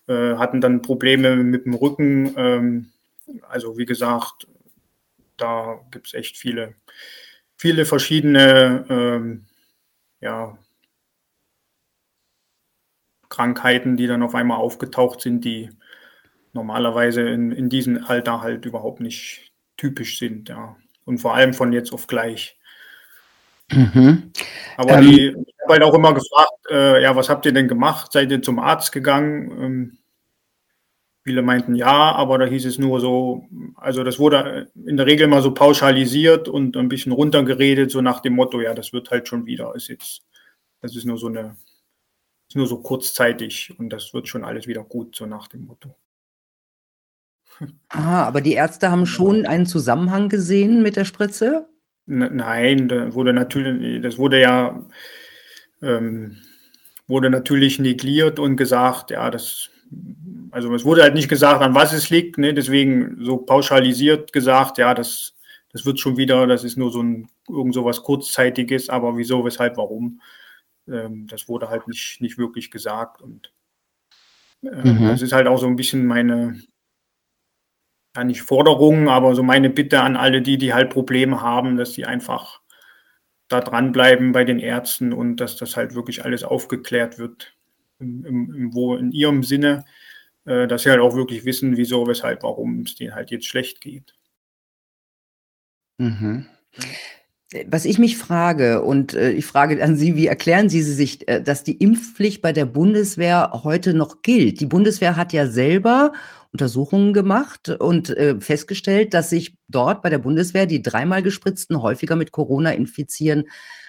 äh, 0.08 0.34
hatten 0.36 0.60
dann 0.60 0.82
Probleme 0.82 1.36
mit 1.36 1.66
dem 1.66 1.74
Rücken. 1.74 2.34
Ähm, 2.36 2.90
also 3.48 3.78
wie 3.78 3.86
gesagt, 3.86 4.48
da 5.36 5.80
gibt 5.90 6.08
es 6.08 6.14
echt 6.14 6.36
viele, 6.36 6.74
viele 7.56 7.84
verschiedene 7.84 8.84
ähm, 8.88 9.44
ja, 10.20 10.58
Krankheiten, 13.28 13.96
die 13.96 14.06
dann 14.06 14.22
auf 14.22 14.34
einmal 14.34 14.58
aufgetaucht 14.58 15.20
sind, 15.20 15.44
die 15.44 15.70
normalerweise 16.52 17.22
in, 17.22 17.52
in 17.52 17.68
diesem 17.68 18.04
Alter 18.04 18.40
halt 18.42 18.66
überhaupt 18.66 19.00
nicht 19.00 19.49
typisch 19.80 20.18
sind, 20.18 20.50
ja. 20.50 20.76
Und 21.04 21.18
vor 21.18 21.34
allem 21.34 21.54
von 21.54 21.72
jetzt 21.72 21.92
auf 21.92 22.06
gleich. 22.06 22.58
Mhm. 23.72 24.30
Aber 24.76 24.98
ähm, 24.98 25.02
die, 25.02 25.26
ich 25.28 25.54
habe 25.62 25.72
halt 25.72 25.82
auch 25.82 25.94
immer 25.94 26.12
gefragt, 26.12 26.52
äh, 26.70 27.02
ja, 27.02 27.16
was 27.16 27.28
habt 27.28 27.46
ihr 27.46 27.52
denn 27.52 27.66
gemacht? 27.66 28.12
Seid 28.12 28.30
ihr 28.30 28.42
zum 28.42 28.58
Arzt 28.58 28.92
gegangen? 28.92 29.50
Ähm, 29.50 29.98
viele 31.24 31.42
meinten 31.42 31.74
ja, 31.74 32.12
aber 32.12 32.38
da 32.38 32.44
hieß 32.44 32.66
es 32.66 32.78
nur 32.78 33.00
so, 33.00 33.46
also 33.76 34.04
das 34.04 34.18
wurde 34.18 34.70
in 34.74 34.96
der 34.96 35.06
Regel 35.06 35.28
mal 35.28 35.42
so 35.42 35.52
pauschalisiert 35.52 36.48
und 36.48 36.76
ein 36.76 36.88
bisschen 36.88 37.12
runtergeredet, 37.12 37.90
so 37.90 38.00
nach 38.00 38.20
dem 38.20 38.34
Motto, 38.34 38.60
ja, 38.60 38.74
das 38.74 38.92
wird 38.92 39.10
halt 39.10 39.28
schon 39.28 39.46
wieder, 39.46 39.74
ist 39.74 39.88
jetzt, 39.88 40.22
das 40.80 40.96
ist 40.96 41.04
nur 41.04 41.18
so 41.18 41.28
eine, 41.28 41.56
ist 42.48 42.56
nur 42.56 42.66
so 42.66 42.78
kurzzeitig 42.78 43.72
und 43.78 43.90
das 43.90 44.12
wird 44.12 44.28
schon 44.28 44.44
alles 44.44 44.66
wieder 44.66 44.82
gut, 44.82 45.14
so 45.14 45.26
nach 45.26 45.48
dem 45.48 45.66
Motto. 45.66 45.94
Ah, 47.88 48.24
aber 48.24 48.40
die 48.40 48.54
Ärzte 48.54 48.90
haben 48.90 49.06
schon 49.06 49.46
einen 49.46 49.66
Zusammenhang 49.66 50.28
gesehen 50.28 50.82
mit 50.82 50.96
der 50.96 51.04
Spritze? 51.04 51.68
Nein, 52.06 52.88
da 52.88 53.14
wurde 53.14 53.32
natürlich, 53.32 54.02
das 54.02 54.18
wurde 54.18 54.40
ja 54.40 54.84
ähm, 55.82 56.38
wurde 57.06 57.30
natürlich 57.30 57.78
negliert 57.78 58.38
und 58.38 58.56
gesagt, 58.56 59.10
ja, 59.10 59.30
das, 59.30 59.70
also 60.50 60.74
es 60.74 60.84
wurde 60.84 61.02
halt 61.02 61.14
nicht 61.14 61.28
gesagt, 61.28 61.62
an 61.62 61.74
was 61.74 61.92
es 61.92 62.10
liegt, 62.10 62.38
ne, 62.38 62.54
deswegen 62.54 63.16
so 63.24 63.36
pauschalisiert 63.36 64.32
gesagt, 64.32 64.78
ja, 64.78 64.94
das, 64.94 65.34
das 65.72 65.84
wird 65.86 66.00
schon 66.00 66.16
wieder, 66.16 66.46
das 66.46 66.64
ist 66.64 66.76
nur 66.76 66.90
so 66.90 67.02
ein 67.02 67.28
irgend 67.48 67.74
so 67.74 67.84
was 67.84 68.02
kurzzeitiges, 68.02 68.88
aber 68.88 69.16
wieso, 69.16 69.44
weshalb, 69.44 69.76
warum? 69.76 70.20
ähm, 70.90 71.26
das 71.26 71.48
wurde 71.48 71.68
halt 71.68 71.88
nicht, 71.88 72.20
nicht 72.20 72.38
wirklich 72.38 72.70
gesagt. 72.70 73.22
Und 73.22 73.52
äh, 74.62 74.88
mhm. 74.88 75.08
das 75.08 75.22
ist 75.22 75.32
halt 75.32 75.46
auch 75.46 75.58
so 75.58 75.66
ein 75.66 75.76
bisschen 75.76 76.06
meine, 76.06 76.60
ja 78.16 78.24
nicht 78.24 78.42
Forderung, 78.42 79.08
aber 79.08 79.34
so 79.34 79.42
meine 79.42 79.70
Bitte 79.70 80.00
an 80.02 80.16
alle 80.16 80.42
die, 80.42 80.58
die 80.58 80.74
halt 80.74 80.90
Probleme 80.90 81.40
haben, 81.40 81.76
dass 81.76 81.92
sie 81.92 82.04
einfach 82.04 82.60
da 83.48 83.60
dranbleiben 83.60 84.32
bei 84.32 84.44
den 84.44 84.58
Ärzten 84.58 85.12
und 85.12 85.36
dass 85.36 85.56
das 85.56 85.76
halt 85.76 85.94
wirklich 85.94 86.24
alles 86.24 86.44
aufgeklärt 86.44 87.18
wird, 87.18 87.56
im, 87.98 88.24
im, 88.24 88.74
wo 88.74 88.96
in 88.96 89.12
ihrem 89.12 89.42
Sinne, 89.42 89.84
äh, 90.44 90.66
dass 90.66 90.82
sie 90.84 90.90
halt 90.90 91.00
auch 91.00 91.14
wirklich 91.14 91.44
wissen, 91.44 91.76
wieso, 91.76 92.06
weshalb, 92.06 92.42
warum 92.42 92.82
es 92.82 92.94
denen 92.94 93.14
halt 93.14 93.30
jetzt 93.30 93.46
schlecht 93.46 93.80
geht. 93.80 94.14
Mhm. 95.98 96.46
Was 97.66 97.84
ich 97.84 97.98
mich 97.98 98.16
frage, 98.16 98.82
und 98.82 99.14
äh, 99.14 99.32
ich 99.32 99.44
frage 99.44 99.82
an 99.82 99.96
Sie, 99.96 100.14
wie 100.14 100.28
erklären 100.28 100.68
Sie 100.68 100.82
sich, 100.82 101.28
äh, 101.28 101.42
dass 101.42 101.64
die 101.64 101.76
Impfpflicht 101.76 102.42
bei 102.42 102.52
der 102.52 102.64
Bundeswehr 102.64 103.50
heute 103.64 103.92
noch 103.92 104.22
gilt? 104.22 104.60
Die 104.60 104.66
Bundeswehr 104.66 105.16
hat 105.16 105.32
ja 105.32 105.48
selber 105.48 106.12
Untersuchungen 106.52 107.12
gemacht 107.12 107.68
und 107.68 108.10
äh, 108.10 108.40
festgestellt, 108.40 109.14
dass 109.14 109.30
sich 109.30 109.56
dort 109.68 110.02
bei 110.02 110.10
der 110.10 110.18
Bundeswehr 110.18 110.66
die 110.66 110.82
dreimal 110.82 111.22
gespritzten 111.22 111.80
häufiger 111.80 112.16
mit 112.16 112.32
Corona 112.32 112.72
infizieren 112.72 113.44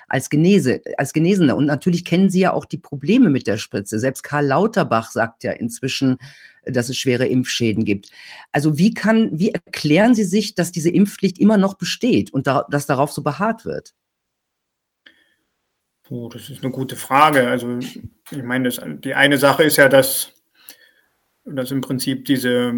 als, 0.08 0.30
Genese, 0.30 0.82
als 0.98 1.14
Genesene. 1.14 1.56
Und 1.56 1.66
natürlich 1.66 2.06
kennen 2.06 2.30
Sie 2.30 2.42
ja 2.42 2.54
auch 2.54 2.66
die 2.66 2.78
Probleme 2.78 3.30
mit 3.30 3.48
der 3.48 3.58
Spritze. 3.58 3.98
Selbst 3.98 4.24
Karl 4.24 4.46
Lauterbach 4.46 5.10
sagt 5.10 5.44
ja 5.44 5.54
inzwischen, 5.54 6.18
dass 6.66 6.90
es 6.90 6.98
schwere 6.98 7.26
Impfschäden 7.26 7.86
gibt. 7.86 8.12
Also 8.52 8.78
wie 8.78 8.94
kann, 8.94 9.30
wie 9.40 9.52
erklären 9.52 10.14
Sie 10.14 10.26
sich, 10.26 10.54
dass 10.54 10.72
diese 10.72 10.92
Impfpflicht 10.92 11.40
immer 11.40 11.58
noch 11.58 11.76
besteht 11.76 12.32
und 12.32 12.46
da, 12.46 12.68
dass 12.70 12.86
darauf 12.86 13.12
so 13.12 13.24
beharrt 13.24 13.66
wird? 13.66 13.94
Oh, 16.10 16.28
das 16.28 16.50
ist 16.50 16.62
eine 16.62 16.74
gute 16.74 16.98
Frage. 16.98 17.48
Also 17.48 17.80
ich 17.80 18.44
meine, 18.44 18.70
das, 18.70 18.82
die 19.00 19.14
eine 19.14 19.38
Sache 19.38 19.64
ist 19.64 19.78
ja, 19.78 19.88
dass, 19.88 20.34
dass 21.46 21.72
im 21.72 21.82
Prinzip 21.82 22.26
diese, 22.26 22.74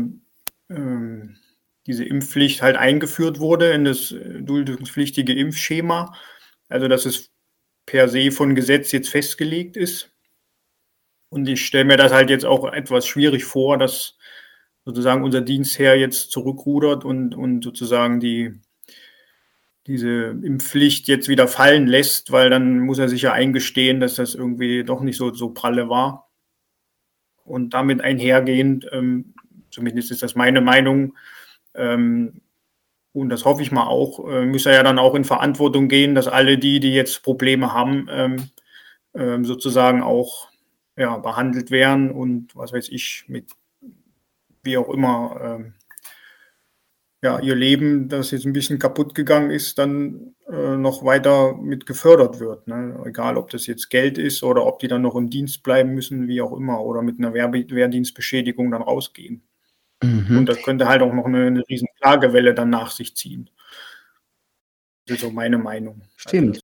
ähm, 0.70 1.38
diese 1.86 2.06
Impfpflicht 2.06 2.62
halt 2.62 2.78
eingeführt 2.78 3.40
wurde 3.40 3.72
in 3.72 3.86
das 3.86 4.14
duldungspflichtige 4.40 5.34
Impfschema. 5.34 6.14
Also 6.70 6.88
dass 6.88 7.06
es 7.06 7.32
per 7.86 8.08
se 8.10 8.32
von 8.32 8.56
Gesetz 8.56 8.92
jetzt 8.92 9.10
festgelegt 9.10 9.78
ist. 9.78 10.12
Und 11.30 11.48
ich 11.48 11.66
stelle 11.66 11.86
mir 11.86 11.98
das 11.98 12.14
halt 12.14 12.30
jetzt 12.30 12.46
auch 12.46 12.72
etwas 12.72 13.08
schwierig 13.08 13.44
vor, 13.44 13.78
dass 13.78 14.18
sozusagen 14.86 15.24
unser 15.24 15.42
Dienstherr 15.42 15.96
jetzt 15.96 16.32
zurückrudert 16.32 17.06
und, 17.06 17.36
und 17.36 17.64
sozusagen 17.64 18.20
die, 18.20 18.62
diese 19.88 20.38
Impfpflicht 20.44 21.08
jetzt 21.08 21.30
wieder 21.30 21.48
fallen 21.48 21.88
lässt, 21.88 22.32
weil 22.32 22.50
dann 22.50 22.80
muss 22.80 23.00
er 23.00 23.10
sich 23.10 23.24
ja 23.24 23.34
eingestehen, 23.34 24.00
dass 24.00 24.16
das 24.16 24.36
irgendwie 24.36 24.84
doch 24.84 25.02
nicht 25.02 25.18
so, 25.18 25.34
so 25.34 25.50
pralle 25.50 25.90
war. 25.90 26.30
Und 27.44 27.74
damit 27.74 28.02
einhergehend, 28.02 28.88
ähm, 28.92 29.34
zumindest 29.70 30.12
ist 30.12 30.24
das 30.24 30.36
meine 30.36 30.62
Meinung, 30.62 31.16
ähm, 31.76 32.42
und 33.14 33.30
das 33.30 33.46
hoffe 33.46 33.62
ich 33.62 33.72
mal 33.72 33.86
auch, 33.86 34.28
äh, 34.28 34.46
muss 34.46 34.66
er 34.66 34.74
ja 34.74 34.84
dann 34.84 34.98
auch 34.98 35.14
in 35.14 35.24
Verantwortung 35.24 35.88
gehen, 35.88 36.16
dass 36.16 36.28
alle 36.28 36.58
die, 36.58 36.80
die 36.80 36.94
jetzt 36.94 37.22
Probleme 37.24 37.72
haben, 37.72 38.08
ähm, 38.10 38.50
ähm, 39.14 39.46
sozusagen 39.46 40.02
auch 40.02 40.50
ja, 40.98 41.18
behandelt 41.18 41.70
werden 41.70 42.12
und 42.12 42.56
was 42.56 42.74
weiß 42.74 42.90
ich, 42.90 43.26
mit 43.28 43.52
wie 44.64 44.78
auch 44.78 44.90
immer 44.90 45.40
ähm, 45.42 45.74
ja, 47.24 47.40
ihr 47.40 47.56
Leben, 47.56 48.10
das 48.10 48.32
jetzt 48.32 48.46
ein 48.46 48.52
bisschen 48.52 48.80
kaputt 48.80 49.16
gegangen 49.16 49.50
ist, 49.50 49.80
dann 49.80 50.36
äh, 50.52 50.76
noch 50.76 51.06
weiter 51.06 51.56
mit 51.56 51.86
gefördert 51.86 52.42
wird. 52.42 52.68
Ne? 52.68 53.02
Egal, 53.06 53.38
ob 53.38 53.50
das 53.50 53.66
jetzt 53.66 53.90
Geld 53.90 54.18
ist 54.18 54.44
oder 54.44 54.66
ob 54.66 54.80
die 54.80 54.90
dann 54.90 55.04
noch 55.04 55.16
im 55.16 55.30
Dienst 55.30 55.64
bleiben 55.64 55.94
müssen, 55.94 56.28
wie 56.28 56.42
auch 56.42 56.52
immer, 56.52 56.84
oder 56.84 57.02
mit 57.02 57.20
einer 57.20 57.34
Wehr 57.34 57.54
Wehrdienstbeschädigung 57.54 58.72
dann 58.72 58.82
rausgehen. 58.82 59.42
Mhm. 60.04 60.40
Und 60.40 60.50
das 60.50 60.62
könnte 60.64 60.90
halt 60.90 61.02
auch 61.02 61.14
noch 61.14 61.26
eine, 61.26 61.48
eine 61.48 61.64
riesen 61.70 61.88
Klagewelle 62.02 62.54
dann 62.54 62.70
nach 62.70 62.92
sich 62.92 63.16
ziehen. 63.16 63.50
Das 65.06 65.16
ist 65.16 65.22
so 65.22 65.32
meine 65.32 65.58
Meinung. 65.58 66.02
Stimmt. 66.18 66.60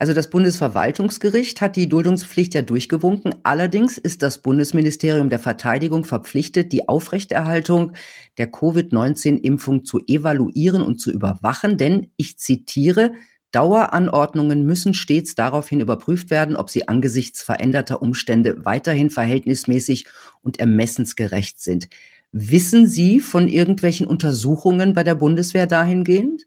Also 0.00 0.14
das 0.14 0.30
Bundesverwaltungsgericht 0.30 1.60
hat 1.60 1.76
die 1.76 1.86
Duldungspflicht 1.86 2.54
ja 2.54 2.62
durchgewunken. 2.62 3.34
Allerdings 3.42 3.98
ist 3.98 4.22
das 4.22 4.38
Bundesministerium 4.38 5.28
der 5.28 5.38
Verteidigung 5.38 6.06
verpflichtet, 6.06 6.72
die 6.72 6.88
Aufrechterhaltung 6.88 7.92
der 8.38 8.50
Covid-19-Impfung 8.50 9.84
zu 9.84 10.00
evaluieren 10.06 10.80
und 10.80 11.02
zu 11.02 11.12
überwachen. 11.12 11.76
Denn 11.76 12.10
ich 12.16 12.38
zitiere, 12.38 13.12
Daueranordnungen 13.52 14.64
müssen 14.64 14.94
stets 14.94 15.34
daraufhin 15.34 15.80
überprüft 15.80 16.30
werden, 16.30 16.56
ob 16.56 16.70
sie 16.70 16.88
angesichts 16.88 17.42
veränderter 17.42 18.00
Umstände 18.00 18.64
weiterhin 18.64 19.10
verhältnismäßig 19.10 20.06
und 20.40 20.58
ermessensgerecht 20.58 21.60
sind. 21.60 21.90
Wissen 22.32 22.86
Sie 22.86 23.20
von 23.20 23.48
irgendwelchen 23.48 24.06
Untersuchungen 24.06 24.94
bei 24.94 25.04
der 25.04 25.16
Bundeswehr 25.16 25.66
dahingehend? 25.66 26.46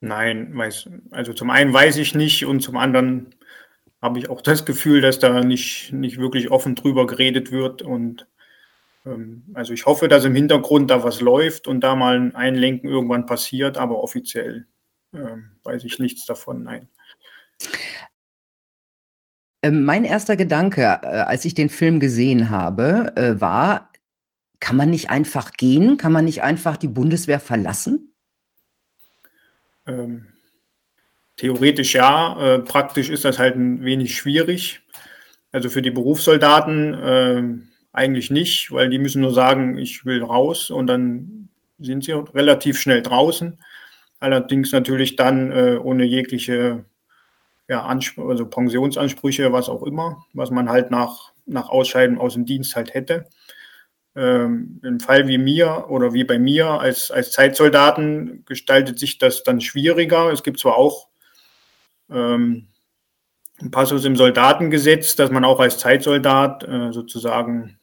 Nein, 0.00 0.56
weiß, 0.56 0.88
also 1.10 1.32
zum 1.32 1.50
einen 1.50 1.72
weiß 1.72 1.96
ich 1.96 2.14
nicht 2.14 2.44
und 2.44 2.60
zum 2.60 2.76
anderen 2.76 3.34
habe 4.00 4.18
ich 4.18 4.30
auch 4.30 4.40
das 4.40 4.64
Gefühl, 4.64 5.00
dass 5.00 5.18
da 5.18 5.42
nicht, 5.42 5.92
nicht 5.92 6.18
wirklich 6.18 6.50
offen 6.50 6.76
drüber 6.76 7.06
geredet 7.06 7.50
wird. 7.50 7.82
Und 7.82 8.28
ähm, 9.04 9.44
also 9.54 9.72
ich 9.72 9.86
hoffe, 9.86 10.08
dass 10.08 10.24
im 10.24 10.34
Hintergrund 10.34 10.90
da 10.90 11.02
was 11.02 11.20
läuft 11.20 11.66
und 11.66 11.80
da 11.80 11.96
mal 11.96 12.16
ein 12.16 12.34
Einlenken 12.36 12.88
irgendwann 12.88 13.26
passiert, 13.26 13.76
aber 13.76 14.02
offiziell 14.02 14.66
ähm, 15.14 15.50
weiß 15.64 15.84
ich 15.84 15.98
nichts 15.98 16.26
davon, 16.26 16.62
nein. 16.62 16.88
Ähm, 19.62 19.84
mein 19.84 20.04
erster 20.04 20.36
Gedanke, 20.36 20.82
äh, 20.82 21.06
als 21.06 21.44
ich 21.44 21.54
den 21.54 21.68
Film 21.68 21.98
gesehen 21.98 22.50
habe, 22.50 23.12
äh, 23.16 23.40
war, 23.40 23.90
kann 24.60 24.76
man 24.76 24.90
nicht 24.90 25.10
einfach 25.10 25.52
gehen? 25.52 25.96
Kann 25.96 26.12
man 26.12 26.24
nicht 26.24 26.42
einfach 26.42 26.76
die 26.76 26.88
Bundeswehr 26.88 27.40
verlassen? 27.40 28.07
Ähm, 29.88 30.26
theoretisch 31.36 31.94
ja, 31.94 32.38
äh, 32.40 32.58
praktisch 32.60 33.10
ist 33.10 33.24
das 33.24 33.38
halt 33.38 33.56
ein 33.56 33.84
wenig 33.84 34.14
schwierig. 34.16 34.80
Also 35.50 35.70
für 35.70 35.82
die 35.82 35.90
Berufssoldaten 35.90 36.94
äh, 36.94 37.42
eigentlich 37.92 38.30
nicht, 38.30 38.70
weil 38.70 38.90
die 38.90 38.98
müssen 38.98 39.22
nur 39.22 39.32
sagen, 39.32 39.78
ich 39.78 40.04
will 40.04 40.22
raus 40.22 40.70
und 40.70 40.86
dann 40.86 41.48
sind 41.78 42.04
sie 42.04 42.12
relativ 42.12 42.78
schnell 42.78 43.02
draußen. 43.02 43.58
Allerdings 44.20 44.72
natürlich 44.72 45.16
dann 45.16 45.50
äh, 45.52 45.78
ohne 45.82 46.04
jegliche 46.04 46.84
ja, 47.68 47.84
also 47.84 48.46
Pensionsansprüche, 48.46 49.52
was 49.52 49.68
auch 49.68 49.82
immer, 49.82 50.24
was 50.32 50.50
man 50.50 50.68
halt 50.70 50.90
nach, 50.90 51.32
nach 51.46 51.68
Ausscheiden 51.68 52.18
aus 52.18 52.34
dem 52.34 52.46
Dienst 52.46 52.74
halt 52.76 52.94
hätte. 52.94 53.26
Ähm, 54.18 54.80
Im 54.82 54.98
Fall 54.98 55.28
wie 55.28 55.38
mir 55.38 55.86
oder 55.90 56.12
wie 56.12 56.24
bei 56.24 56.40
mir 56.40 56.66
als, 56.66 57.12
als 57.12 57.30
Zeitsoldaten 57.30 58.44
gestaltet 58.46 58.98
sich 58.98 59.18
das 59.18 59.44
dann 59.44 59.60
schwieriger. 59.60 60.32
Es 60.32 60.42
gibt 60.42 60.58
zwar 60.58 60.76
auch 60.76 61.06
ähm, 62.10 62.66
einen 63.60 63.70
Passus 63.70 64.04
im 64.04 64.16
Soldatengesetz, 64.16 65.14
dass 65.14 65.30
man 65.30 65.44
auch 65.44 65.60
als 65.60 65.78
Zeitsoldat 65.78 66.64
äh, 66.64 66.92
sozusagen 66.92 67.78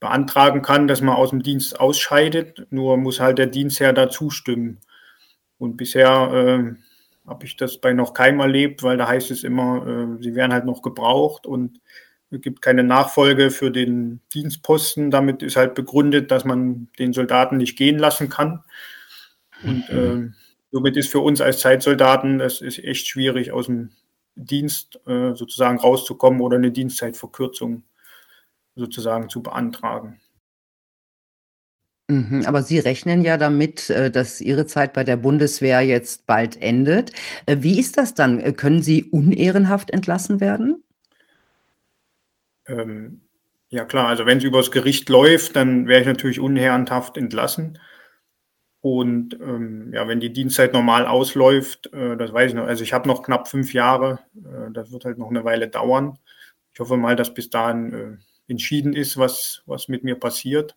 beantragen 0.00 0.60
kann, 0.60 0.88
dass 0.88 1.02
man 1.02 1.14
aus 1.14 1.30
dem 1.30 1.44
Dienst 1.44 1.78
ausscheidet, 1.78 2.66
nur 2.70 2.96
muss 2.96 3.20
halt 3.20 3.38
der 3.38 3.46
Dienstherr 3.46 3.92
da 3.92 4.10
zustimmen. 4.10 4.80
Und 5.58 5.76
bisher 5.76 6.10
äh, 6.32 7.28
habe 7.28 7.44
ich 7.44 7.56
das 7.56 7.78
bei 7.78 7.92
noch 7.92 8.12
keinem 8.12 8.40
erlebt, 8.40 8.82
weil 8.82 8.96
da 8.96 9.06
heißt 9.06 9.30
es 9.30 9.44
immer, 9.44 9.86
äh, 9.86 10.20
sie 10.20 10.34
werden 10.34 10.52
halt 10.52 10.64
noch 10.64 10.82
gebraucht 10.82 11.46
und 11.46 11.78
es 12.32 12.40
gibt 12.40 12.62
keine 12.62 12.82
Nachfolge 12.82 13.50
für 13.50 13.70
den 13.70 14.20
Dienstposten. 14.32 15.10
Damit 15.10 15.42
ist 15.42 15.56
halt 15.56 15.74
begründet, 15.74 16.30
dass 16.30 16.44
man 16.44 16.88
den 16.98 17.12
Soldaten 17.12 17.58
nicht 17.58 17.76
gehen 17.76 17.98
lassen 17.98 18.30
kann. 18.30 18.64
Und 19.62 19.88
äh, 19.90 20.30
somit 20.70 20.96
ist 20.96 21.10
für 21.10 21.20
uns 21.20 21.40
als 21.40 21.60
Zeitsoldaten, 21.60 22.38
das 22.38 22.62
ist 22.62 22.78
echt 22.78 23.06
schwierig, 23.06 23.52
aus 23.52 23.66
dem 23.66 23.90
Dienst 24.34 24.98
äh, 25.06 25.34
sozusagen 25.34 25.78
rauszukommen 25.78 26.40
oder 26.40 26.56
eine 26.56 26.72
Dienstzeitverkürzung 26.72 27.82
sozusagen 28.74 29.28
zu 29.28 29.42
beantragen. 29.42 30.18
Mhm, 32.08 32.44
aber 32.46 32.62
Sie 32.62 32.78
rechnen 32.78 33.22
ja 33.22 33.36
damit, 33.36 33.90
äh, 33.90 34.10
dass 34.10 34.40
Ihre 34.40 34.66
Zeit 34.66 34.94
bei 34.94 35.04
der 35.04 35.16
Bundeswehr 35.16 35.82
jetzt 35.82 36.26
bald 36.26 36.60
endet. 36.60 37.12
Äh, 37.44 37.58
wie 37.60 37.78
ist 37.78 37.98
das 37.98 38.14
dann? 38.14 38.40
Äh, 38.40 38.52
können 38.52 38.82
Sie 38.82 39.04
unehrenhaft 39.04 39.90
entlassen 39.90 40.40
werden? 40.40 40.82
Ähm, 42.66 43.22
ja 43.68 43.84
klar, 43.84 44.08
also 44.08 44.26
wenn 44.26 44.38
es 44.38 44.44
übers 44.44 44.70
Gericht 44.70 45.08
läuft, 45.08 45.56
dann 45.56 45.86
wäre 45.88 46.00
ich 46.00 46.06
natürlich 46.06 46.40
unehrenhaft 46.40 47.16
entlassen. 47.16 47.78
Und 48.80 49.34
ähm, 49.40 49.92
ja, 49.94 50.08
wenn 50.08 50.18
die 50.18 50.32
Dienstzeit 50.32 50.72
normal 50.72 51.06
ausläuft, 51.06 51.92
äh, 51.92 52.16
das 52.16 52.32
weiß 52.32 52.50
ich 52.50 52.56
noch. 52.56 52.66
Also 52.66 52.82
ich 52.82 52.92
habe 52.92 53.08
noch 53.08 53.22
knapp 53.22 53.46
fünf 53.46 53.72
Jahre. 53.72 54.18
Äh, 54.36 54.72
das 54.72 54.90
wird 54.90 55.04
halt 55.04 55.18
noch 55.18 55.30
eine 55.30 55.44
Weile 55.44 55.68
dauern. 55.68 56.18
Ich 56.74 56.80
hoffe 56.80 56.96
mal, 56.96 57.14
dass 57.14 57.32
bis 57.32 57.48
dahin 57.48 57.92
äh, 57.92 58.16
entschieden 58.50 58.92
ist, 58.92 59.16
was, 59.16 59.62
was 59.66 59.88
mit 59.88 60.02
mir 60.02 60.16
passiert. 60.16 60.76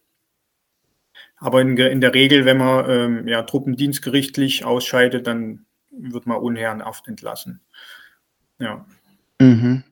Aber 1.38 1.62
in, 1.62 1.76
in 1.78 2.00
der 2.00 2.14
Regel, 2.14 2.46
wenn 2.46 2.58
man 2.58 2.90
ähm, 2.90 3.28
ja, 3.28 3.42
truppendienstgerichtlich 3.42 4.66
ausscheidet, 4.66 5.26
dann 5.26 5.66
wird 5.90 6.28
man 6.28 6.38
unherrenhaft 6.38 7.08
entlassen. 7.08 7.62
Ja. 8.60 8.86
Mhm. 9.40 9.84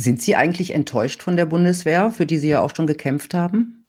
Sind 0.00 0.22
Sie 0.22 0.34
eigentlich 0.34 0.70
enttäuscht 0.70 1.22
von 1.22 1.36
der 1.36 1.44
Bundeswehr, 1.44 2.10
für 2.10 2.24
die 2.24 2.38
Sie 2.38 2.48
ja 2.48 2.62
auch 2.62 2.74
schon 2.74 2.86
gekämpft 2.86 3.34
haben? 3.34 3.84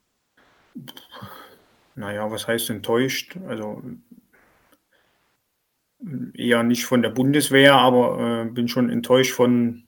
Na 1.95 2.11
ja, 2.11 2.29
was 2.29 2.47
heißt 2.47 2.69
enttäuscht? 2.69 3.37
Also 3.47 3.81
eher 6.33 6.63
nicht 6.63 6.83
von 6.83 7.01
der 7.01 7.11
Bundeswehr, 7.11 7.75
aber 7.75 8.43
äh, 8.43 8.49
bin 8.49 8.67
schon 8.67 8.89
enttäuscht 8.89 9.31
von, 9.31 9.83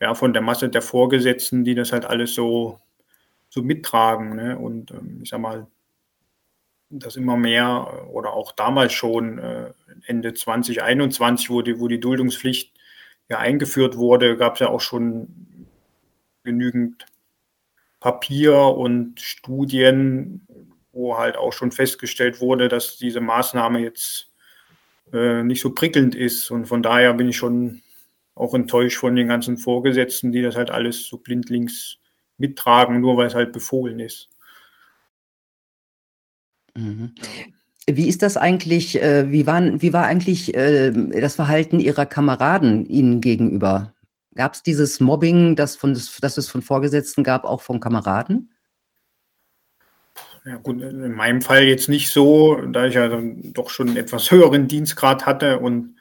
ja, 0.00 0.14
von 0.14 0.32
der 0.32 0.42
Masse 0.42 0.68
der 0.68 0.82
Vorgesetzten, 0.82 1.64
die 1.64 1.74
das 1.74 1.90
halt 1.90 2.04
alles 2.04 2.34
so, 2.34 2.78
so 3.48 3.60
mittragen. 3.62 4.36
Ne? 4.36 4.56
Und 4.56 4.92
ähm, 4.92 5.18
ich 5.24 5.30
sag 5.30 5.40
mal, 5.40 5.66
dass 6.90 7.16
immer 7.16 7.36
mehr 7.36 8.06
oder 8.12 8.34
auch 8.34 8.52
damals 8.52 8.92
schon 8.92 9.38
äh, 9.38 9.72
Ende 10.06 10.32
2021, 10.32 11.50
wo 11.50 11.62
die, 11.62 11.80
wo 11.80 11.88
die 11.88 11.98
Duldungspflicht 11.98 12.72
ja 13.28 13.38
eingeführt 13.38 13.96
wurde, 13.96 14.36
gab 14.36 14.54
es 14.54 14.60
ja 14.60 14.68
auch 14.68 14.80
schon 14.80 15.46
genügend 16.46 17.04
Papier 18.00 18.56
und 18.56 19.20
Studien, 19.20 20.46
wo 20.92 21.18
halt 21.18 21.36
auch 21.36 21.52
schon 21.52 21.72
festgestellt 21.72 22.40
wurde, 22.40 22.68
dass 22.68 22.96
diese 22.96 23.20
Maßnahme 23.20 23.80
jetzt 23.80 24.32
äh, 25.12 25.42
nicht 25.42 25.60
so 25.60 25.74
prickelnd 25.74 26.14
ist. 26.14 26.50
Und 26.50 26.66
von 26.66 26.82
daher 26.82 27.12
bin 27.12 27.28
ich 27.28 27.36
schon 27.36 27.82
auch 28.34 28.54
enttäuscht 28.54 28.98
von 28.98 29.14
den 29.16 29.28
ganzen 29.28 29.58
Vorgesetzten, 29.58 30.32
die 30.32 30.42
das 30.42 30.56
halt 30.56 30.70
alles 30.70 31.04
so 31.04 31.18
blindlings 31.18 31.98
mittragen, 32.38 33.00
nur 33.00 33.16
weil 33.16 33.26
es 33.26 33.34
halt 33.34 33.52
befohlen 33.52 33.98
ist. 33.98 34.28
Mhm. 36.74 37.14
Wie 37.88 38.08
ist 38.08 38.22
das 38.22 38.36
eigentlich, 38.36 39.00
äh, 39.00 39.30
wie, 39.30 39.46
waren, 39.46 39.80
wie 39.80 39.92
war 39.92 40.04
eigentlich 40.04 40.54
äh, 40.54 40.90
das 40.90 41.36
Verhalten 41.36 41.78
Ihrer 41.80 42.04
Kameraden 42.04 42.84
Ihnen 42.86 43.20
gegenüber? 43.20 43.94
Gab 44.36 44.54
es 44.54 44.62
dieses 44.62 45.00
Mobbing, 45.00 45.56
das, 45.56 45.76
von, 45.76 45.94
das 45.94 46.38
es 46.38 46.48
von 46.48 46.62
Vorgesetzten 46.62 47.24
gab, 47.24 47.44
auch 47.44 47.62
von 47.62 47.80
Kameraden? 47.80 48.52
Ja 50.44 50.56
gut, 50.56 50.80
in 50.80 51.12
meinem 51.12 51.42
Fall 51.42 51.64
jetzt 51.64 51.88
nicht 51.88 52.10
so, 52.10 52.54
da 52.54 52.86
ich 52.86 52.94
ja 52.94 53.08
dann 53.08 53.52
doch 53.52 53.68
schon 53.68 53.88
einen 53.88 53.96
etwas 53.96 54.30
höheren 54.30 54.68
Dienstgrad 54.68 55.26
hatte 55.26 55.58
und 55.58 55.96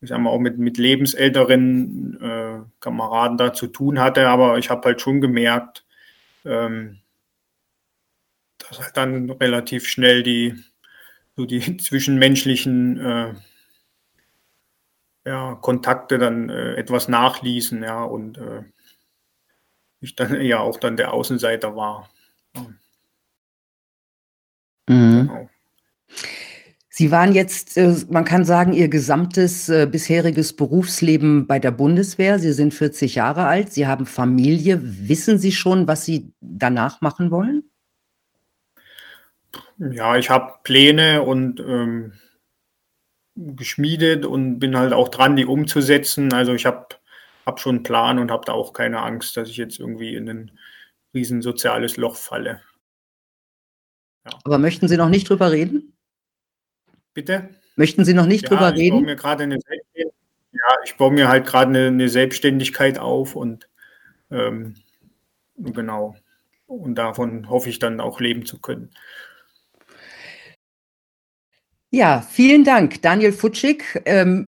ich 0.00 0.10
sag 0.10 0.20
mal 0.20 0.30
auch 0.30 0.38
mit, 0.38 0.58
mit 0.58 0.78
lebensälteren 0.78 2.20
äh, 2.22 2.60
Kameraden 2.78 3.36
da 3.36 3.52
zu 3.52 3.66
tun 3.66 3.98
hatte, 3.98 4.28
aber 4.28 4.58
ich 4.58 4.70
habe 4.70 4.86
halt 4.86 5.00
schon 5.00 5.20
gemerkt, 5.20 5.84
ähm, 6.44 7.00
dass 8.58 8.80
halt 8.80 8.96
dann 8.96 9.30
relativ 9.30 9.88
schnell 9.88 10.22
die 10.22 10.54
so 11.36 11.46
die 11.46 11.76
zwischenmenschlichen 11.78 13.00
äh, 13.00 13.34
ja, 15.30 15.54
Kontakte 15.54 16.18
dann 16.18 16.50
äh, 16.50 16.74
etwas 16.74 17.06
nachließen, 17.06 17.82
ja, 17.84 18.02
und 18.02 18.36
äh, 18.38 18.64
ich 20.00 20.16
dann 20.16 20.40
ja 20.40 20.58
auch 20.58 20.78
dann 20.78 20.96
der 20.96 21.12
Außenseiter 21.12 21.76
war. 21.76 22.10
Mhm. 24.88 25.28
Genau. 25.28 25.50
Sie 26.88 27.12
waren 27.12 27.32
jetzt, 27.32 27.76
äh, 27.78 27.94
man 28.08 28.24
kann 28.24 28.44
sagen, 28.44 28.72
Ihr 28.72 28.88
gesamtes 28.88 29.68
äh, 29.68 29.86
bisheriges 29.86 30.54
Berufsleben 30.54 31.46
bei 31.46 31.60
der 31.60 31.70
Bundeswehr. 31.70 32.40
Sie 32.40 32.52
sind 32.52 32.74
40 32.74 33.14
Jahre 33.14 33.46
alt, 33.46 33.72
Sie 33.72 33.86
haben 33.86 34.04
Familie. 34.04 34.80
Wissen 34.82 35.38
Sie 35.38 35.52
schon, 35.52 35.86
was 35.86 36.04
Sie 36.04 36.32
danach 36.40 37.00
machen 37.00 37.30
wollen? 37.30 37.62
Ja, 39.78 40.16
ich 40.16 40.28
habe 40.28 40.54
Pläne 40.64 41.22
und 41.22 41.60
ähm, 41.60 42.12
geschmiedet 43.56 44.26
und 44.26 44.58
bin 44.58 44.76
halt 44.76 44.92
auch 44.92 45.08
dran, 45.08 45.36
die 45.36 45.46
umzusetzen. 45.46 46.32
Also 46.32 46.54
ich 46.54 46.66
habe 46.66 46.88
hab 47.46 47.60
schon 47.60 47.76
einen 47.76 47.84
Plan 47.84 48.18
und 48.18 48.30
habe 48.30 48.44
da 48.44 48.52
auch 48.52 48.72
keine 48.72 49.00
Angst, 49.00 49.36
dass 49.36 49.48
ich 49.48 49.56
jetzt 49.56 49.78
irgendwie 49.78 50.14
in 50.14 50.28
ein 50.28 50.50
riesen 51.14 51.42
soziales 51.42 51.96
Loch 51.96 52.16
falle. 52.16 52.60
Ja. 54.24 54.32
Aber 54.44 54.58
möchten 54.58 54.88
Sie 54.88 54.96
noch 54.96 55.08
nicht 55.08 55.28
drüber 55.28 55.50
reden? 55.50 55.96
Bitte? 57.14 57.50
Möchten 57.76 58.04
Sie 58.04 58.14
noch 58.14 58.26
nicht 58.26 58.42
ja, 58.44 58.48
drüber 58.50 58.72
ich 58.72 58.78
reden? 58.78 58.96
Baue 58.96 59.06
mir 59.06 59.16
gerade 59.16 59.44
eine 59.44 59.58
ja, 60.52 60.78
ich 60.84 60.96
baue 60.96 61.12
mir 61.12 61.28
halt 61.28 61.46
gerade 61.46 61.70
eine, 61.70 61.86
eine, 61.86 62.08
Selbstständigkeit 62.08 62.98
auf 62.98 63.36
und 63.36 63.68
ähm, 64.30 64.74
genau. 65.56 66.16
Und 66.66 66.96
davon 66.96 67.48
hoffe 67.48 67.70
ich 67.70 67.78
dann 67.78 68.00
auch 68.00 68.20
leben 68.20 68.44
zu 68.44 68.60
können. 68.60 68.90
Ja, 71.92 72.20
vielen 72.20 72.62
Dank, 72.62 73.02
Daniel 73.02 73.32
Futschig. 73.32 73.82
Ähm, 74.04 74.46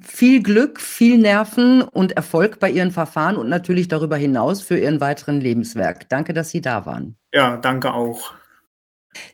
viel 0.00 0.42
Glück, 0.42 0.80
viel 0.80 1.18
Nerven 1.18 1.82
und 1.82 2.12
Erfolg 2.12 2.58
bei 2.58 2.68
Ihren 2.68 2.90
Verfahren 2.90 3.36
und 3.36 3.48
natürlich 3.48 3.86
darüber 3.86 4.16
hinaus 4.16 4.60
für 4.60 4.78
Ihren 4.78 5.00
weiteren 5.00 5.40
Lebenswerk. 5.40 6.08
Danke, 6.08 6.32
dass 6.32 6.50
Sie 6.50 6.60
da 6.60 6.86
waren. 6.86 7.16
Ja, 7.32 7.58
danke 7.58 7.94
auch. 7.94 8.32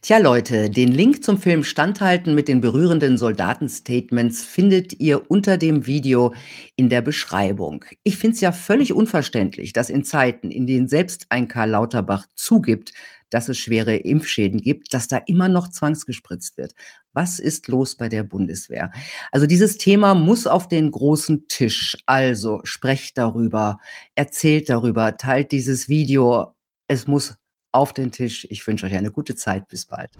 Tja, 0.00 0.18
Leute, 0.18 0.70
den 0.70 0.90
Link 0.90 1.22
zum 1.22 1.38
Film 1.38 1.62
Standhalten 1.62 2.34
mit 2.34 2.48
den 2.48 2.62
berührenden 2.62 3.18
Soldatenstatements 3.18 4.42
findet 4.42 4.98
ihr 5.00 5.30
unter 5.30 5.58
dem 5.58 5.86
Video 5.86 6.34
in 6.76 6.88
der 6.88 7.02
Beschreibung. 7.02 7.84
Ich 8.02 8.16
finde 8.16 8.36
es 8.36 8.40
ja 8.40 8.52
völlig 8.52 8.94
unverständlich, 8.94 9.74
dass 9.74 9.90
in 9.90 10.02
Zeiten, 10.02 10.50
in 10.50 10.66
denen 10.66 10.88
selbst 10.88 11.26
ein 11.28 11.48
Karl 11.48 11.70
Lauterbach 11.70 12.26
zugibt, 12.34 12.92
dass 13.28 13.48
es 13.48 13.58
schwere 13.58 13.96
Impfschäden 13.96 14.60
gibt, 14.60 14.94
dass 14.94 15.08
da 15.08 15.18
immer 15.26 15.48
noch 15.48 15.68
zwangsgespritzt 15.68 16.56
wird. 16.56 16.72
Was 17.16 17.38
ist 17.38 17.66
los 17.68 17.94
bei 17.94 18.10
der 18.10 18.24
Bundeswehr? 18.24 18.92
Also 19.32 19.46
dieses 19.46 19.78
Thema 19.78 20.14
muss 20.14 20.46
auf 20.46 20.68
den 20.68 20.90
großen 20.90 21.48
Tisch. 21.48 21.96
Also 22.04 22.60
sprecht 22.64 23.16
darüber, 23.16 23.78
erzählt 24.14 24.68
darüber, 24.68 25.16
teilt 25.16 25.50
dieses 25.50 25.88
Video. 25.88 26.54
Es 26.88 27.06
muss 27.06 27.38
auf 27.72 27.94
den 27.94 28.12
Tisch. 28.12 28.46
Ich 28.50 28.66
wünsche 28.66 28.84
euch 28.84 28.94
eine 28.94 29.10
gute 29.10 29.34
Zeit. 29.34 29.66
Bis 29.68 29.86
bald. 29.86 30.10